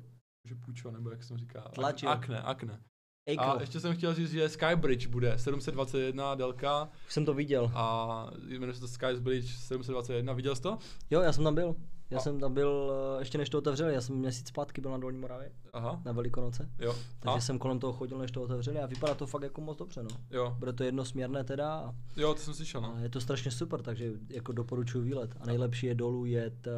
[0.49, 1.61] Že půjčil, nebo jak jsem říká.
[1.75, 2.09] Tlačil.
[2.09, 2.81] Akne, akne.
[3.27, 3.57] A Ejko.
[3.61, 7.71] ještě jsem chtěl říct, že Skybridge bude 721 délka Už jsem to viděl.
[7.75, 10.79] a jmenuje se to Skybridge 721, viděl jsi to?
[11.11, 11.77] Jo, já jsem tam byl.
[12.11, 14.91] Já A- jsem tam byl, eh, ještě než to otevřeli, já jsem měsíc zpátky byl
[14.91, 16.71] na Dolní Moravě, Aha, na Velikonoce.
[16.79, 16.95] jo.
[17.21, 17.41] Takže A?
[17.41, 20.09] jsem kolem toho chodil, než to otevřeli a vypadá to fakt jako moc dobře, no.
[20.31, 23.03] Jo, Bude to jednosměrné teda a jo, to jsem slyšel, a no.
[23.03, 25.35] je to strašně super, takže jako doporučuji výlet.
[25.41, 26.69] A nejlepší je dolů jet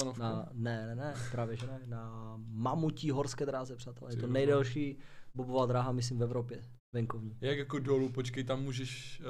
[0.00, 0.20] Lanovku.
[0.22, 4.12] na, ne, ne, ne, právě že ne, na mamutí horské dráze, přátelé.
[4.12, 4.98] Je to nejdelší
[5.38, 7.36] bobová dráha, myslím, v Evropě, venkovní.
[7.40, 9.22] Jak jako dolů, počkej, tam můžeš,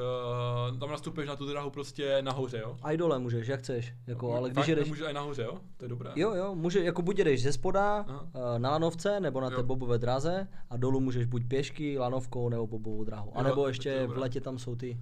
[0.72, 2.76] uh, tam nastupuješ na tu dráhu prostě nahoře, jo?
[2.82, 5.60] A i dole můžeš, jak chceš, jako, ale když Fakt jedeš, Může i nahoře, jo?
[5.76, 6.10] To je dobré.
[6.16, 8.28] Jo, jo, může, jako buď jedeš ze spoda, Aha.
[8.34, 9.62] eh, na lanovce, nebo na té Jo.
[9.62, 13.38] bobové dráze a dolů můžeš buď pěšky, lanovkou, nebo bobovou dráhu.
[13.38, 15.00] A nebo ještě je v letě tam jsou ty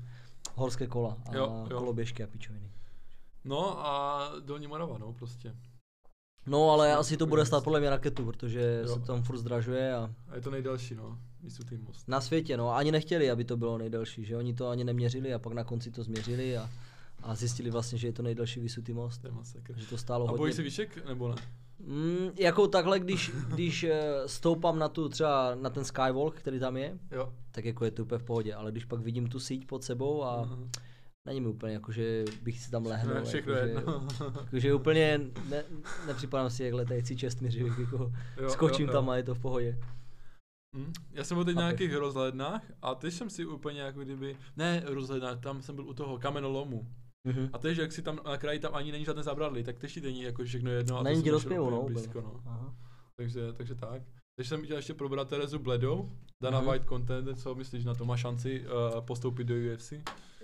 [0.54, 1.78] horské kola a Jo, jo.
[1.78, 2.70] koloběžky a pičoviny.
[3.44, 5.54] No a Dolní Morava, no prostě.
[6.46, 8.94] No ale Jsou asi to bude stát podle mě raketu, protože Jo.
[8.94, 11.18] se tam furt zdražuje a A je to nejdelší, no.
[11.42, 12.09] Vysutý most.
[12.09, 15.38] na světě, no ani nechtěli, aby to bylo nejdelší, že oni to ani neměřili a
[15.38, 16.70] pak na konci to změřili a,
[17.22, 19.18] a zjistili vlastně, že je to nejdelší vysutý most.
[19.22, 19.28] To.
[19.76, 20.38] Že to stálo A hodně.
[20.38, 21.35] bojíš se výšek, nebo ne?
[21.87, 26.76] Mm, jako takhle, když, když eh, stoupám na tu třeba na ten skywalk, který tam
[26.76, 27.32] je, Jo.
[27.51, 30.24] tak jako je to úplně v pohodě, ale když pak vidím tu síť pod sebou
[30.24, 30.59] a Aha.
[31.27, 33.14] Není mi úplně jako, že bych si tam lehnul.
[33.14, 34.09] Ne, všechno jako, jedno.
[34.18, 35.64] Že, jako, že úplně ne,
[36.07, 38.12] nepřipadám si jak letající čestný, že jako
[38.43, 39.11] Jo, skočím jo, tam jo.
[39.11, 39.79] a je to v pohodě.
[40.77, 40.93] Hm?
[41.12, 44.83] Já jsem byl teď na nějakých rozhlednách a teď jsem si úplně jako kdyby, ne
[44.87, 46.87] rozhlednách, tam jsem byl u toho kamenolomu.
[47.27, 47.51] Mhm.
[47.53, 50.22] A teď, jak si tam na kraji tam ani není žádné zabradly, tak teď není
[50.22, 52.41] jako všechno jedno a Není to no, blízko, no.
[52.47, 52.74] Aha.
[53.16, 54.03] Takže, takže tak.
[54.37, 56.11] Takže jsem chtěl ještě probrat Terezu Bledou,
[56.43, 56.70] Dana Mhm.
[56.70, 58.05] White Content, co myslíš na to?
[58.05, 59.93] Má šanci uh, postoupit do UFC?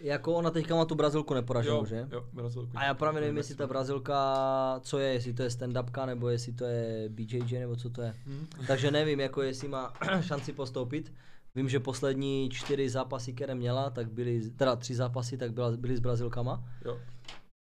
[0.03, 2.09] Jako ona teďka má tu Brazilku neporaženou, jo, že?
[2.13, 2.73] Jo, Brazilku.
[2.75, 6.53] A já právě nevím, jestli ta Brazilka, co je, jestli to je stand-upka, nebo jestli
[6.53, 8.15] to je BJJ, nebo co to je.
[8.27, 8.47] Hm?
[8.67, 11.13] Takže nevím, jako jestli má šanci postoupit.
[11.55, 15.97] Vím, že poslední čtyři zápasy, které měla, tak byly, teda tři zápasy, tak byla, byly
[15.97, 16.65] s Brazilkama.
[16.85, 16.99] Jo.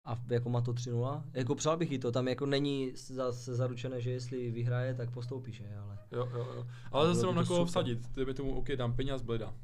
[0.06, 1.22] A jako má to 3-0.
[1.34, 5.52] Jako přál bych jí to, tam jako není zase zaručené, že jestli vyhraje, tak postoupí,
[5.52, 5.64] že?
[5.84, 6.66] Ale Jo, jo, jo.
[6.92, 7.98] Ale zase mám na koho vsadit.
[8.14, 9.54] Kdyby tomu, OK, dám peněz Bleda.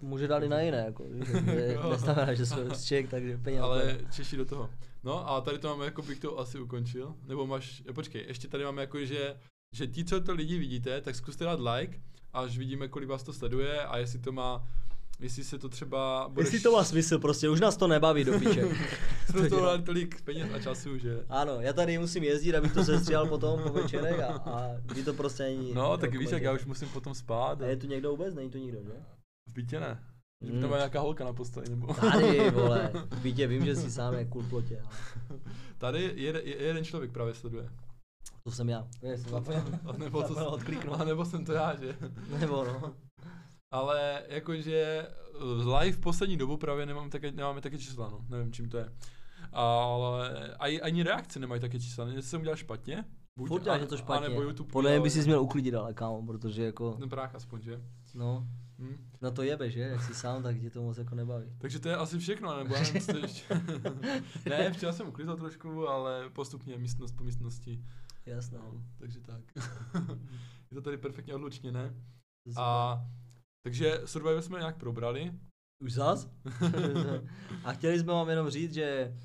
[0.00, 1.90] To může dát i na jiné, jako, je- Jo.
[1.90, 3.62] neznamená, že jsou z Čech, takže peněz.
[3.62, 4.70] Ale Češi do toho.
[5.04, 7.14] No a tady to máme, jako bych to asi ukončil.
[7.26, 9.36] Nebo máš, eh, počkej, ještě tady máme jako, že,
[9.76, 12.00] že ti, co to lidi vidíte, tak zkuste dát like,
[12.32, 14.68] až vidíme, kolik vás to sleduje a jestli to má,
[15.20, 16.28] jestli se to třeba...
[16.28, 18.64] Budeš, Jestli to má smysl, prostě už nás to nebaví do piče.
[19.30, 21.24] jsme to dali tolik peněz a času, že...
[21.28, 25.14] Ano, já tady musím jezdit, abych to sestříhal potom po večerech a, a vy to
[25.14, 25.74] prostě není.
[25.74, 27.62] No, tak víš, jak já už musím potom spát.
[27.62, 28.34] A je tu někdo vůbec?
[28.34, 28.92] Není tu nikdo, že?
[29.48, 30.04] V bytě ne.
[30.44, 30.60] Že Mm.
[30.60, 31.94] tam má nějaká holka na posteli, nebo...
[31.94, 34.96] Tady, vole, v bytě vím, že jsi sám jak kulplotě, ale
[35.78, 37.68] Tady jede, je- jeden člověk právě sleduje.
[38.44, 38.88] to jsem já.
[39.02, 40.58] Je, jsem zapomněl, A nebo, to,
[41.00, 41.96] a nebo jsem to já, že?
[42.40, 42.94] Nebo no.
[43.70, 45.06] Ale jakože
[45.78, 48.24] live poslední dobu právě nemám také, nemáme také čísla, no.
[48.28, 48.88] Nevím, čím to je.
[49.52, 52.08] Ale ani, ani reakce nemají také čísla.
[52.08, 53.04] Něco jsem udělal špatně.
[53.38, 54.26] Buď, Furt děláš a- něco špatně.
[54.26, 57.34] A nebo YouTube Podle mě bys si měl uklidit ale kámo, protože jako, Ten prách
[57.34, 57.80] aspoň, že?
[58.14, 58.46] no,
[58.78, 59.10] Hm.
[59.22, 59.80] na to jebe, že?
[59.80, 61.52] Jak jsi sám, tak tě to moc jako nebaví.
[61.58, 63.54] Takže to je asi všechno, nebo já nevím, co ještě...
[64.50, 67.84] ne, včera jsem uklidil trošku, ale postupně místnost po místnosti.
[68.26, 68.58] Jasné.
[68.58, 69.42] No, takže tak.
[70.70, 71.94] je to tady perfektně odlučněné.
[72.56, 72.98] A
[73.62, 75.32] takže Survivor jsme nějak probrali.
[75.84, 76.30] Už zas?
[77.64, 79.16] a chtěli jsme vám jenom říct, že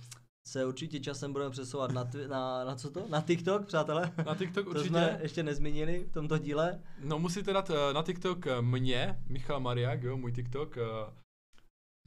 [0.47, 3.05] se určitě časem budeme přesouvat na, twi- na, na co to?
[3.09, 4.11] Na TikTok, přátelé?
[4.25, 4.89] Na TikTok To určitě.
[4.89, 6.79] jsme ještě nezmínili v tomto díle.
[7.03, 10.77] No musíte dát na TikTok eh, mě, Michal Mariak, jo, můj TikTok.
[10.77, 11.13] eh,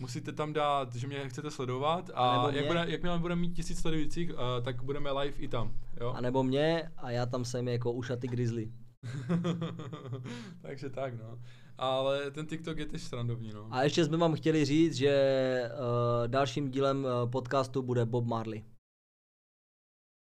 [0.00, 3.80] Musíte tam dát, že mě chcete sledovat A a jak bude, jakmile budeme mít tisíc
[3.80, 6.12] sledujících, eh, tak budeme live i tam, jo.
[6.16, 8.72] A nebo mě a já tam jsem jako ušatý grizzly.
[10.62, 11.38] Takže tak, no.
[11.78, 13.68] Ale ten TikTok je tež srandovní, no.
[13.70, 18.64] A ještě jsme vám chtěli říct, že uh, dalším dílem uh, podcastu bude Bob Marley.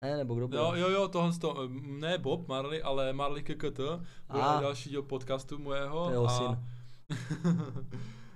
[0.04, 0.60] Ne, nebo kdo bude?
[0.60, 3.80] Jo, jo, jo, tohle to, ne Bob Marley, ale Marley KKT,
[4.32, 4.62] bude A.
[4.62, 6.06] další díl podcastu mojeho.
[6.06, 6.58] To jeho a, syn.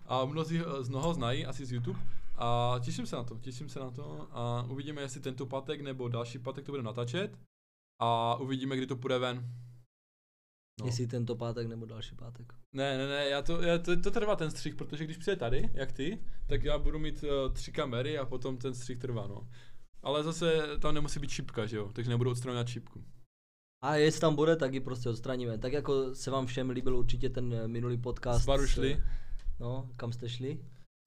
[0.06, 2.00] a mnozí z mnoho znají, asi z YouTube.
[2.36, 6.08] A těším se na to, těším se na to a uvidíme, jestli tento pátek nebo
[6.08, 7.40] další pátek to bude natáčet.
[8.02, 9.50] A uvidíme, kdy to půjde ven.
[10.80, 10.86] No.
[10.86, 12.54] Jestli tento pátek nebo další pátek.
[12.74, 15.70] Ne, ne, ne, já to, já to, to trvá ten střih, protože když přijde tady,
[15.74, 19.48] jak ty, tak já budu mít uh, tři kamery a potom ten střih trvá, no.
[20.04, 23.04] Ale zase tam nemusí být šipka, že jo, takže nebudu odstraňovat šipku.
[23.84, 25.58] A jestli tam bude, tak ji prostě odstraníme.
[25.58, 28.46] Tak jako se vám všem líbil určitě ten minulý podcast.
[28.46, 29.04] Baru s- šli,
[29.60, 30.60] No, kam jste šli?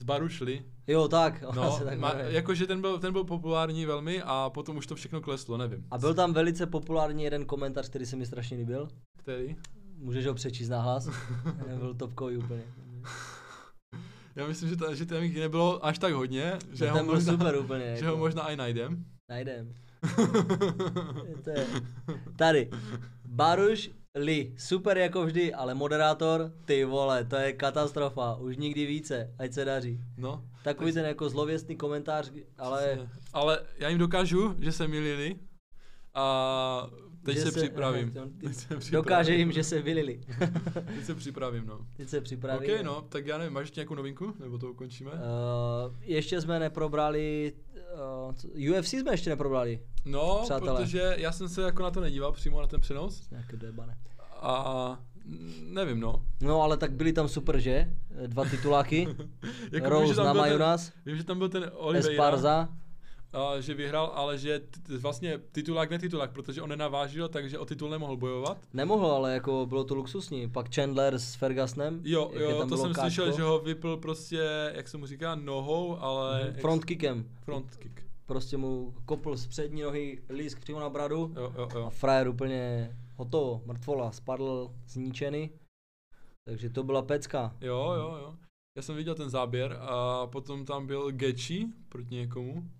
[0.03, 1.42] Z baru šli, Jo, tak.
[1.55, 5.20] no, tak ma, jakože ten byl, ten byl populární velmi a potom už to všechno
[5.20, 5.86] kleslo, nevím.
[5.90, 8.88] A byl tam velice populární jeden komentář, který se mi strašně líbil.
[9.18, 9.57] Který?
[9.99, 11.09] Můžeš ho přečíst na hlas?
[11.78, 12.62] byl topkový úplně.
[14.36, 17.32] Já myslím, že, ta, že tam jich nebylo až tak hodně, že, Že ho, možná,
[17.32, 17.97] super úplně.
[17.97, 18.16] že jako.
[18.16, 19.05] ho možná i najdem.
[19.30, 19.74] Najdem.
[21.44, 21.66] To je,
[22.36, 22.70] tady.
[23.24, 29.34] Baruš Li, super jako vždy, ale moderátor, ty vole, to je katastrofa, už nikdy více,
[29.38, 30.00] ať se daří.
[30.18, 35.36] No, Takový ten jako zlověstný komentář, ale ale já jim dokážu, že se milili
[36.14, 36.86] a
[37.24, 38.12] teď Že se, se- připravím.
[38.16, 38.92] aha, ty- Teď se připravím.
[38.92, 40.20] dokáže jim, že se vylili.
[40.94, 41.86] Teď se připravím, no.
[41.96, 42.72] Teď se připraví.
[42.72, 44.34] OK, no, tak já nevím, máš ještě nějakou novinku?
[44.40, 45.10] Nebo to ukončíme?
[45.12, 45.18] Uh,
[46.00, 47.52] ještě jsme neprobrali,
[48.26, 50.80] uh, co- UFC jsme ještě neprobrali, no, přátelé.
[50.80, 53.99] protože já jsem se jako na to nedíval přímo na ten přenos nějaké dojebane.
[54.40, 54.99] a
[55.62, 56.22] nevím, no.
[56.40, 57.94] No ale tak byli tam super, že?
[58.26, 59.09] Dva tituláky,
[59.72, 62.68] Jako Rose tam na Majunas, Vím, že tam byl ten Oliveira, Esparza,
[63.37, 67.91] a, že vyhrál, ale že t- vlastně titulák netitulák, protože on nenavážil, takže o titul
[67.91, 68.59] nemohl bojovat.
[68.72, 70.51] Nemohl, ale jako bylo to luxusní.
[70.51, 72.01] Pak Chandler s Fergusonem.
[72.05, 73.01] Jo, jo, tam to jsem káčko.
[73.01, 76.45] slyšel, že ho vypl prostě, jak se mu říká, nohou, ale...
[76.51, 77.24] Mhm, Front kickem.
[77.45, 78.03] Front kick.
[78.26, 81.32] Prostě mu kopl z přední nohy lísk přímo na bradu.
[81.37, 81.91] Jo, jo, A jo.
[81.91, 85.51] frajer úplně hotovo, mrtvola, spadl zničený.
[86.49, 87.57] Takže to byla pecka.
[87.61, 88.34] Jo, jo, jo.
[88.76, 92.70] Já jsem viděl ten záběr a potom tam byl Gechi proti někomu.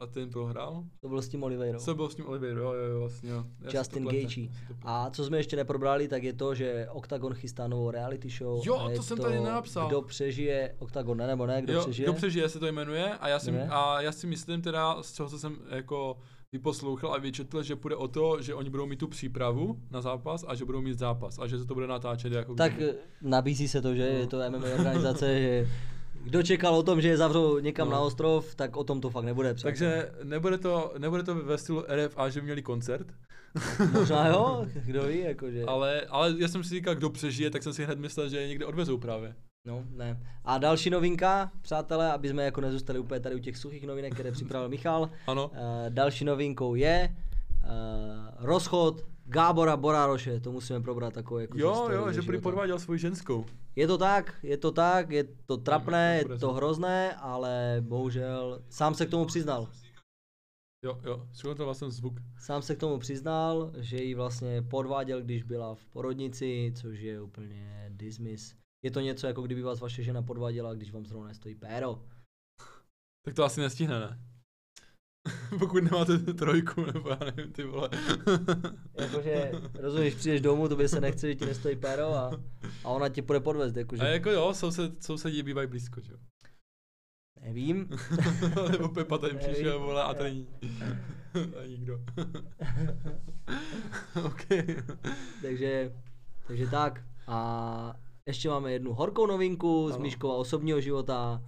[0.00, 0.84] A ten prohrál?
[1.00, 1.78] To byl s tím Oliveirou.
[1.78, 3.44] Co byl s tím Oliveira, jo, jo, jo, vlastně, jo.
[3.74, 4.48] Justin to Gaethje.
[4.68, 4.74] to.
[4.84, 8.62] A co jsme ještě neprobrali, tak je to, že Octagon chystá novou reality show.
[8.66, 9.88] Jo, to jsem tady nenapsal.
[9.88, 12.06] Kdo přežije Octagon, ne, nebo ne, kdo jo, přežije?
[12.06, 13.68] Kdo přežije se to jmenuje a já, si, Jmenuje?
[13.70, 16.16] a já si myslím teda, z čeho co jsem jako
[16.52, 20.44] vyposlouchal a vyčetl, že půjde o to, že oni budou mít tu přípravu na zápas
[20.48, 22.92] a že budou mít zápas a že se to bude natáčet jako Tak kdyby-
[23.22, 24.18] nabízí se to, že No.
[24.18, 25.68] je to MMA organizace, že
[26.24, 27.92] kdo čekal o tom, že je zavřou někam No.
[27.92, 29.54] na ostrov, tak o tom to fakt nebude.
[29.54, 29.72] přátelé.
[29.72, 33.06] Takže nebude to, nebude to ve stylu RFA, že měli koncert,
[33.92, 35.64] Možná jo, kdo ví, jakože.
[35.64, 38.48] ale, ale já jsem si říkal, kdo přežije, tak jsem si hned myslel, že je
[38.48, 39.34] někde odvezou právě.
[39.66, 40.20] No, ne.
[40.44, 44.32] A další novinka, přátelé, aby jsme jako nezůstali úplně tady u těch suchých novinek, které
[44.32, 45.10] připravil Michal.
[45.26, 45.48] Ano.
[45.48, 45.58] Uh,
[45.88, 47.16] další novinkou je
[47.64, 47.68] uh,
[48.38, 53.44] rozchod Gábora Borároše, to musíme probrat takovou jako Jo, jo, že prý podváděl svoji ženskou.
[53.76, 58.94] Je to tak, je to tak, je to trapné, je to hrozné, ale bohužel sám
[58.94, 59.68] se k tomu přiznal.
[60.84, 62.14] Jo, jo, to vlastně zvuk.
[62.38, 67.20] Sám se k tomu přiznal, že ji vlastně podváděl, když byla v porodnici, což je
[67.20, 68.54] úplně dismiss.
[68.84, 72.02] Je to něco jako kdyby vás vaše žena podváděla, když vám zrovna nestojí péro.
[73.24, 74.33] Tak to asi nestihne, ne?
[75.58, 77.88] Pokud nemáte trojku, nebo já nevím, ty vole.
[78.94, 82.30] Jakože, rozumíš, přijdeš domů, to by se nechce, že ti nestojí péro a,
[82.84, 86.18] a ona tě půjde podvést, jakože, A jako jo, soused, sousedí bývají blízko, že jo.
[87.40, 87.88] nevím.
[88.70, 89.48] Nebo Pepa tady Nevím.
[89.52, 90.46] přišel, vole, a tady
[91.62, 92.00] a nikdo.
[94.24, 94.46] OK.
[95.42, 95.92] takže,
[96.46, 97.02] takže tak.
[97.26, 97.96] A
[98.26, 100.02] ještě máme jednu horkou novinku z Ano.
[100.02, 101.42] Míškova osobního života.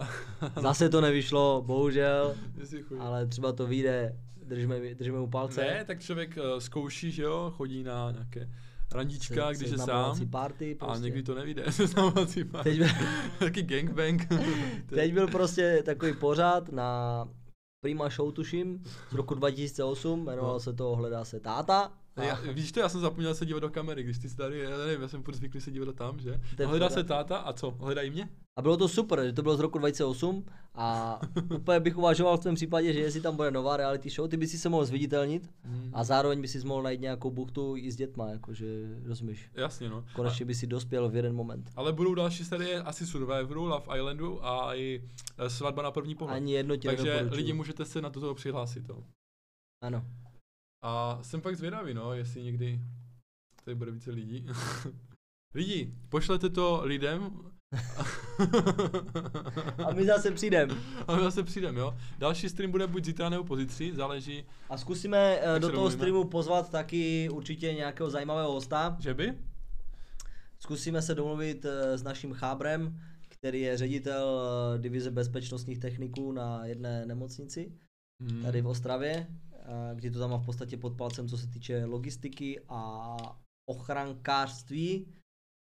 [0.62, 2.35] Zase to nevyšlo, bohužel,
[2.99, 5.61] ale třeba to vyjde, držíme, držíme mu palce.
[5.61, 8.51] Ne, tak člověk uh, zkouší, že jo, chodí na nějaké
[8.93, 10.29] randička, Se- když je sám.
[10.31, 11.05] Party, A prostě.
[11.05, 12.70] někdy to nevyjde, seznamovací party.
[12.70, 12.89] Teď byl,
[13.39, 14.22] Taky gangbang.
[14.87, 17.24] teď byl prostě takový pořád na
[17.85, 20.61] Prima Show, tuším, z roku 2008, jmenoval No.
[20.61, 21.93] se to Hledá se táta.
[22.17, 25.03] Já, víš to, já jsem zapomněl se dívat do kamery, když ty tady, já nevím,
[25.03, 26.41] já jsem furt zvyklý se dívat tam, že?
[26.57, 27.71] To hledá se táta a co?
[27.71, 28.29] Hledají mě?
[28.59, 30.45] A bylo to super, že to bylo z roku 2008
[30.75, 31.21] a
[31.57, 34.47] úplně bych uvažoval v tom případě, že jestli tam bude nová reality show, ty by
[34.47, 35.91] si se mohl zviditelnit Hmm.
[35.95, 38.67] a zároveň by si mohl najít nějakou buchtu i s dětma, jakože,
[39.05, 39.51] rozumíš.
[39.55, 40.05] Jasně, no.
[40.14, 41.71] Konečně by si dospěl v jeden moment.
[41.77, 45.03] Ale budou další série asi Survivoru, Love Islandu a i
[45.39, 46.37] eh, Svatba na první pohled.
[46.37, 48.89] Ani jedno ti Takže lidi můžete se na toto přihlásit.
[48.89, 49.03] Jo.
[49.85, 50.05] Ano.
[50.83, 52.81] A jsem fakt zvědavý, no, jestli někdy
[53.64, 54.47] tady bude více lidí.
[55.55, 57.31] lidi, pošlete to lidem.
[59.87, 60.74] A my zase přijdeme.
[61.09, 61.97] A my zase přijdeme, jo.
[62.18, 65.97] Další stream bude buď zítra nebo pozítří, záleží, A zkusíme Tak do toho domluvíme.
[65.99, 68.97] streamu pozvat taky určitě nějakého zajímavého hosta.
[69.01, 69.35] že by?
[70.61, 74.41] Zkusíme se domluvit eh, s naším chábrem, který je ředitel
[74.74, 77.72] eh, divize bezpečnostních techniků na jedné nemocnici
[78.20, 78.43] Hmm.
[78.43, 79.27] tady v Ostravě,
[79.95, 83.17] kdy to tam má v podstatě pod palcem, co se týče logistiky a
[83.71, 85.07] ochrankářství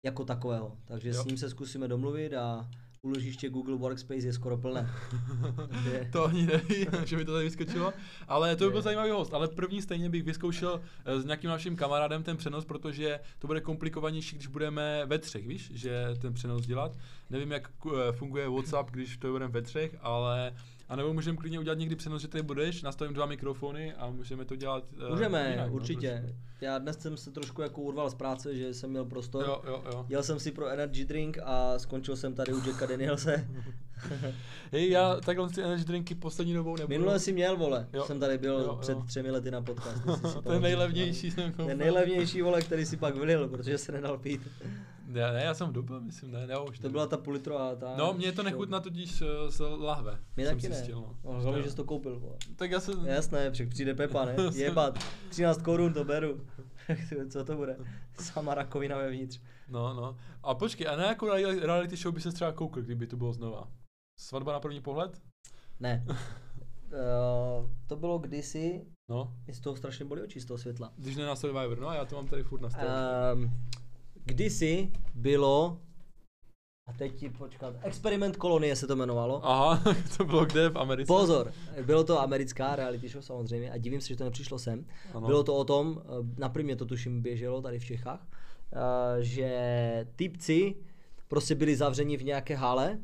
[0.06, 0.78] jako takového.
[0.86, 1.24] Takže Jo.
[1.24, 2.70] s ním se zkusíme domluvit a
[3.02, 4.90] úložiště Google Workspace je skoro plné.
[5.70, 7.94] Takže- To ani neví, že mi to tady vyskočilo.
[8.28, 9.34] Ale to by byl zajímavý host.
[9.34, 13.62] Ale první stejně bych vyzkoušel eh, s nějakým naším kamarádem ten přenos, protože to bude
[13.62, 16.98] komplikovanější, když budeme ve třech, víš, že ten přenos dělat.
[17.30, 20.56] Nevím, jak eh, funguje WhatsApp, když to budeme ve třech, ale
[20.90, 24.46] a nebo můžeme klidně udělat někdy přenos, že tady budeš, nastavím dva mikrofony a můžeme
[24.46, 26.20] to dělat eh, Můžeme, jinak, no, určitě.
[26.22, 26.40] trošku.
[26.62, 29.44] Já dnes jsem se trošku jako urval z práce, že jsem měl prostor.
[29.46, 30.06] Jo, jo, jo.
[30.10, 33.50] Jel jsem si pro energy drink a skončil jsem tady u Jacka Danielse.
[34.72, 36.88] Hej, já takhle ty energy drinky poslední dobou nebudu.
[37.00, 37.88] Minule si měl, vole.
[37.94, 38.04] Jo.
[38.04, 38.76] Jsem tady byl Jo, jo.
[38.82, 40.04] před třemi lety na podcast.
[40.06, 40.62] pamatuješ.
[40.62, 41.66] nejlevnější jsem koupil.
[41.66, 44.42] Ten nejlevnější, vole, který si pak vylil, protože se nedal pít.
[45.12, 46.92] Ne, ne, já jsem dobil, myslím, ne, ne, už To nevím.
[46.92, 47.94] byla ta půl litrová ta...
[47.98, 50.20] No, mě to nechutná totiž eh, z lahve.
[50.36, 50.76] Mě taky ne.
[50.76, 51.34] zjistil, no.
[51.34, 52.36] Hlavně, že jsi to koupil, vole.
[52.56, 53.06] Tak já jsem...
[53.06, 54.36] Jasné, přijde Pepa, ne?
[54.38, 55.00] Já Jebat.
[55.30, 56.42] 13 korun to beru.
[57.30, 57.78] Co to bude?
[58.20, 59.40] Sama rakovina vevnitř.
[59.70, 60.18] No, no.
[60.44, 63.34] A počkej, a na jakou reali- reality show by se třeba koukl, kdyby to bylo
[63.34, 63.68] znova?
[64.20, 65.22] Svatba na první pohled?
[65.80, 66.06] Ne.
[66.08, 70.94] Uh, to bylo kdysi, No, mi z toho strašně bolí oči z toho světla.
[70.98, 72.88] když ne na Survivor, no a já to mám tady furt na stole.
[73.34, 73.52] Um,
[74.26, 75.82] kdysi bylo,
[76.88, 79.46] a teď ti počkat, Experiment kolonie se to jmenovalo.
[79.46, 79.84] Aha,
[80.18, 81.08] to bylo kde v Americe?
[81.08, 81.54] Pozor,
[81.86, 84.86] bylo to americká reality show samozřejmě a divím se, že to nepřišlo sem.
[85.14, 85.28] Ano.
[85.28, 88.28] Bylo to o tom, eh, na primě to tuším běželo tady v Čechách,
[88.74, 90.76] eh, že typci
[91.28, 93.00] prostě byli zavřeni v nějaké hale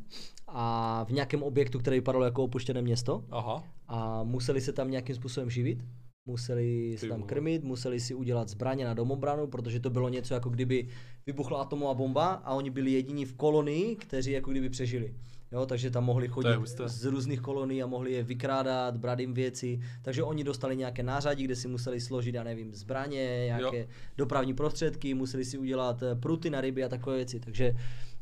[0.58, 3.64] a v nějakém objektu, který vypadalo jako opuštěné město Aha.
[3.88, 5.84] a museli se tam nějakým způsobem živit.
[6.26, 10.50] museli se tam krmit, museli si udělat zbraně na domobranu, protože to bylo něco jako
[10.50, 10.88] kdyby
[11.26, 15.14] vybuchla atomová bomba a oni byli jediní v kolonii, kteří jako kdyby přežili.
[15.52, 16.50] Jo, takže tam mohli chodit
[16.86, 19.80] z různých kolonií a mohli je vykrádat, brát jim věci.
[20.02, 23.86] Takže oni dostali nějaké nářadí, kde si museli složit, já nevím, zbraně, nějaké Jo.
[24.18, 27.40] dopravní prostředky, museli si udělat eh, pruty na ryby a takové věci.
[27.40, 27.76] Takže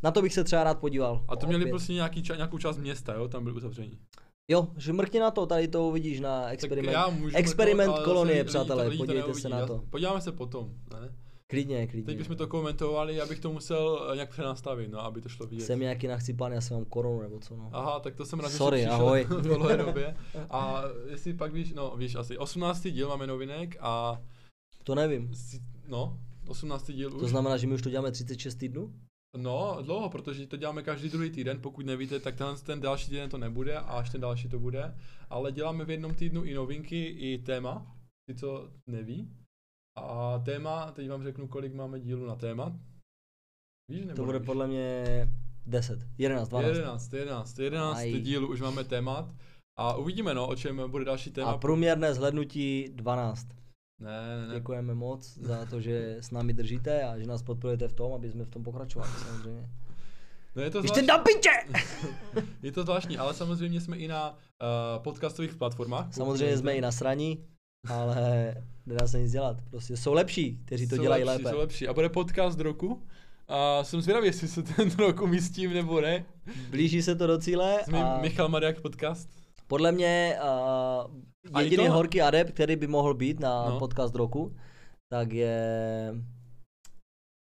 [0.04, 1.26] na to bych se třeba rád podíval.
[1.28, 1.72] A to měli Opět.
[1.72, 4.00] prostě nějaký, ča- nějakou část města, jo, tam byli uzavření.
[4.48, 6.94] Jo, že mrkni na to, tady to uvidíš na experiment.
[6.94, 9.42] já můžu experiment mrknout, kolonie, lidi přátelé, lidi podívejte neuvidí.
[9.42, 9.84] se na to.
[9.90, 10.70] Podíváme se potom,
[11.02, 11.16] ne?
[11.48, 12.06] Klidně, klidně.
[12.06, 15.66] Teď bychom to komentovali, abych to musel eh, nějak přenastavit, no, aby to šlo vidět.
[15.66, 17.70] Jsem nějaký nachcípaný, já jsem mám koronu nebo co no.
[17.74, 19.24] Aha, tak to jsem rád, že Sorry, přišel ahoj.
[19.30, 20.16] v tohle době.
[20.50, 22.82] A jestli pak víš, no víš asi, 18.
[22.88, 24.22] díl máme novinek a
[24.84, 25.32] To nevím.
[25.88, 26.92] no, 18.
[26.92, 27.20] díl už.
[27.22, 28.94] To znamená, že my už to děláme 36 týdnů?
[29.38, 33.30] No, dlouho, protože to děláme každý druhý týden, pokud nevíte, tak tenhle ten další týden
[33.30, 34.96] to nebude a až ten další to bude.
[35.30, 37.96] Ale děláme v jednom týdnu i novinky, i téma,
[38.30, 39.30] ty co neví.
[39.98, 42.80] A téma, teď vám řeknu, kolik máme dílů na téma.
[43.92, 44.46] Víš, nebo To bude nevíš?
[44.46, 45.04] podle mě
[45.66, 46.68] 10, 11, 12.
[46.68, 48.22] 11, 11, 11 Aj.
[48.22, 49.36] dílů už máme témat.
[49.80, 51.52] A uvidíme, no, o čem bude další téma.
[51.52, 53.48] A průměrné zhlednutí 12.
[54.00, 54.54] Ne, ne, ne.
[54.54, 58.32] Děkujeme moc za to, že s námi držíte a že nás podporujete v tom, aby
[58.32, 59.70] jsme v tom pokračovali samozřejmě.
[60.56, 61.84] No je to Ještě zvláštní, na piče!
[62.62, 66.14] je to zvláštní, ale samozřejmě jsme i na uh, podcastových platformách.
[66.14, 67.46] Samozřejmě jsme i na sraní,
[67.90, 69.58] ale nedá se nic dělat.
[69.70, 71.56] Prostě jsou lepší, kteří to jsou dělají lepší, lépe.
[71.56, 71.88] Jsou lepší.
[71.88, 73.04] A bude podcast roku.
[73.48, 76.26] A jsem zvědavý, jestli se ten rok umístím nebo ne.
[76.70, 79.43] Blíží se to do cíle Jsme a Michal Mariak podcast.
[79.68, 80.38] Podle mě
[81.54, 83.80] uh, jediný to- horký adept, který by mohl být na No.
[83.80, 84.56] podcast roku,
[85.12, 86.14] tak je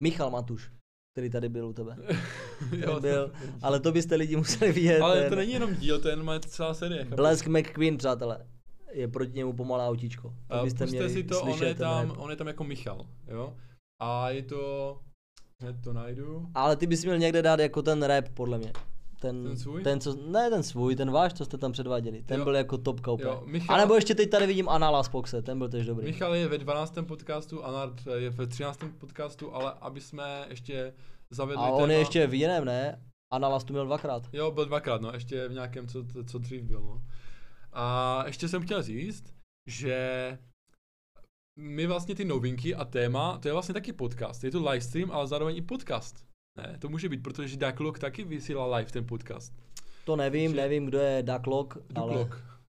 [0.03, 0.72] Michal Matuš,
[1.16, 1.95] který tady byl u tebe.
[2.72, 3.32] Jo, byl,
[3.62, 5.01] ale to byste lidi museli vidět.
[5.01, 7.05] ale ten to není jenom díl, to je jenom celá série.
[7.05, 8.47] Blesk McQueen, přátelé.
[8.91, 10.34] Je proti němu pomalé autíčko.
[10.47, 12.64] To A byste měli si to, on slyšet je, ten tam, on je tam jako
[12.64, 13.57] Michal, jo.
[14.01, 14.99] A je to,
[15.62, 16.47] hned to najdu.
[16.55, 18.74] Ale ty bys měl někde dát jako ten rap, podle mě.
[19.22, 19.84] Ten, Ten svůj?
[19.84, 22.24] Ten, co, ne ten svůj, ten váš, co jste tam předváděli.
[22.24, 22.43] Ten Jo.
[22.43, 23.30] byl jako topka úplně.
[23.30, 26.05] Jo, Michal- A nebo ještě teď tady vidím Anala z Poxe, ten byl tež dobrý.
[26.05, 26.93] Michal je ve 12.
[27.07, 28.80] podcastu, Anard je ve 13.
[28.97, 30.93] podcastu, ale aby jsme ještě
[31.30, 33.01] zavedli A on téma, je ještě v jiném, ne?
[33.34, 34.24] Analas tu měl dvakrát.
[34.34, 37.01] Jo, byl dvakrát, no, ještě v nějakém, co, co dřív byl, no.
[37.74, 39.34] A ještě jsem chtěl říct,
[39.69, 40.38] že
[41.59, 44.43] my vlastně ty novinky a téma, to je vlastně taky podcast.
[44.43, 46.26] Je to livestream, ale zároveň i podcast.
[46.58, 49.54] Ne, to může být, protože Ducklog taky vysílá live ten podcast.
[50.06, 52.30] To nevím, Že- nevím, kdo je Ducklog, ale.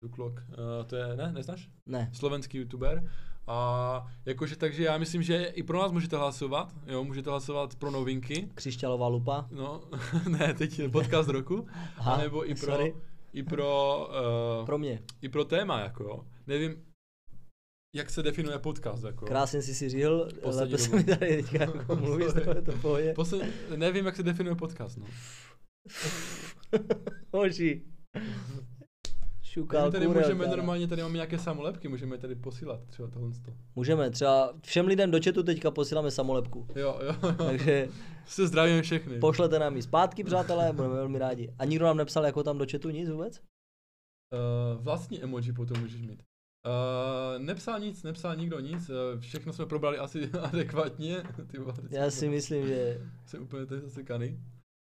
[0.04, 0.34] Ducklog.
[0.50, 1.70] Uh, to je, ne, neznáš?
[1.86, 2.10] ne.
[2.14, 3.12] Slovenský youtuber.
[3.48, 7.92] A jakože, takže já myslím, že i pro nás můžete hlasovat, jo, můžete hlasovat pro
[7.92, 8.50] novinky.
[8.56, 9.48] Křišťalová lupa.
[9.52, 9.82] No,
[10.30, 11.68] ne, teď je podcast roku,
[11.98, 12.96] Aha, a nebo i pro, sorry.
[13.34, 14.08] i pro,
[14.60, 15.00] uh, Pro mě.
[15.22, 16.24] i pro téma, jako jo.
[16.48, 16.76] Nevím,
[17.96, 19.26] jak se definuje podcast, jako.
[19.26, 22.82] Krásně jsi si říhl, lépe se mi tady teďka jako mluvíš, to je to v
[22.82, 23.14] pohodě.
[23.14, 25.06] Posled, nevím, jak se definuje podcast, no.
[27.34, 27.82] Hoši.
[29.43, 30.56] Šukal tady kurel, můžeme teda.
[30.56, 33.32] normálně, tady máme nějaké samolepky, můžeme tady posílat třeba tohle.
[33.46, 33.54] to.
[33.76, 36.68] Můžeme, třeba všem lidem do chatu teďka posíláme samolepku.
[36.76, 37.32] Jo, jo.
[37.48, 37.88] Takže
[38.26, 39.20] Se zdravíme všechny.
[39.20, 41.54] pošlete nám ji zpátky, přátelé, budeme velmi rádi.
[41.60, 43.39] A nikdo nám nepsal jako tam do chatu nic vůbec?
[44.34, 46.24] Uh, vlastní emoji potom můžeš mít.
[46.66, 51.24] Uh, nepsal nic, nepsal nikdo nic, uh, všechno jsme probrali asi adekvátně.
[51.47, 54.39] Ty vole, Já si myslím, že Jsem úplně tady zasekaný.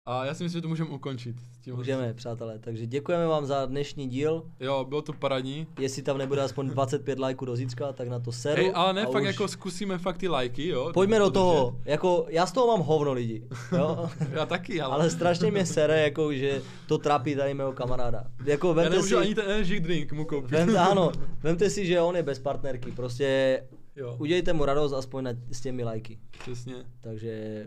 [0.10, 1.36] A já si myslím, že to můžeme ukončit.
[1.62, 1.78] tímhle.
[1.82, 2.60] můžeme, přátelé.
[2.60, 4.43] Takže děkujeme vám za dnešní díl.
[4.60, 5.68] Jo, bylo to paradní.
[5.80, 8.62] Jestli tam nebude aspoň 25 lajků do zítřka, tak na to seru.
[8.62, 10.91] Hej, ale ne, fakt už- jako zkusíme fakt ty lajky, jo.
[10.93, 11.80] Pojďme do toho.
[11.86, 13.47] Jako, já z toho mám hovno lidi.
[13.78, 14.10] Jo?
[14.32, 18.24] Já taky, ale, Ale strašně mě sere, jako, že to trápí tady mého kamaráda.
[18.45, 20.51] Jako, já vemte nemůžu si, ani ten energy drink mu koupit.
[20.51, 21.12] vemte, ano,
[21.43, 22.91] vemte si, že on je bez partnerky.
[22.91, 23.64] Prostě
[23.95, 26.20] jo, udělejte mu radost aspoň na, s těmi lajky.
[26.39, 26.76] přesně.
[27.01, 27.66] Takže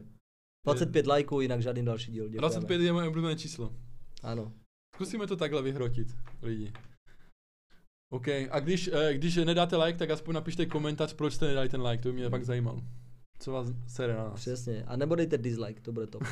[0.67, 2.25] 25 lajků, jinak žádný další díl.
[2.25, 2.41] Děkujeme.
[2.41, 3.73] 25 je moje oblíbené číslo.
[4.23, 4.53] Ano.
[4.95, 6.09] Zkusíme to takhle vyhrotit,
[6.43, 6.73] lidi.
[8.13, 11.83] OK, a když, eh, když nedáte like, tak aspoň napište komentář, proč jste nedali ten
[11.83, 12.83] like, to by mě fakt zajímalo.
[13.39, 14.35] Co vás sere na nás.
[14.35, 14.85] Přesně.
[14.87, 16.23] A nebo dejte dislike, to bude top.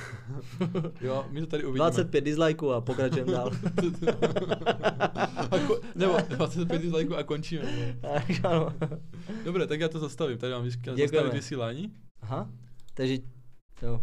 [1.00, 1.78] Jo, my to tady uvidíme.
[1.90, 3.50] 25 dislikeů a pokračujeme dál.
[5.50, 7.98] a ko- nebo 25 dislikeů a končíme.
[8.00, 8.74] Tak, ano.
[9.44, 10.38] Dobré, tak já to zastavím.
[10.38, 11.92] Tady mám vysk- zastavit vysílání.
[12.22, 12.50] Aha.
[12.94, 13.18] Takže,
[13.82, 14.00] jo.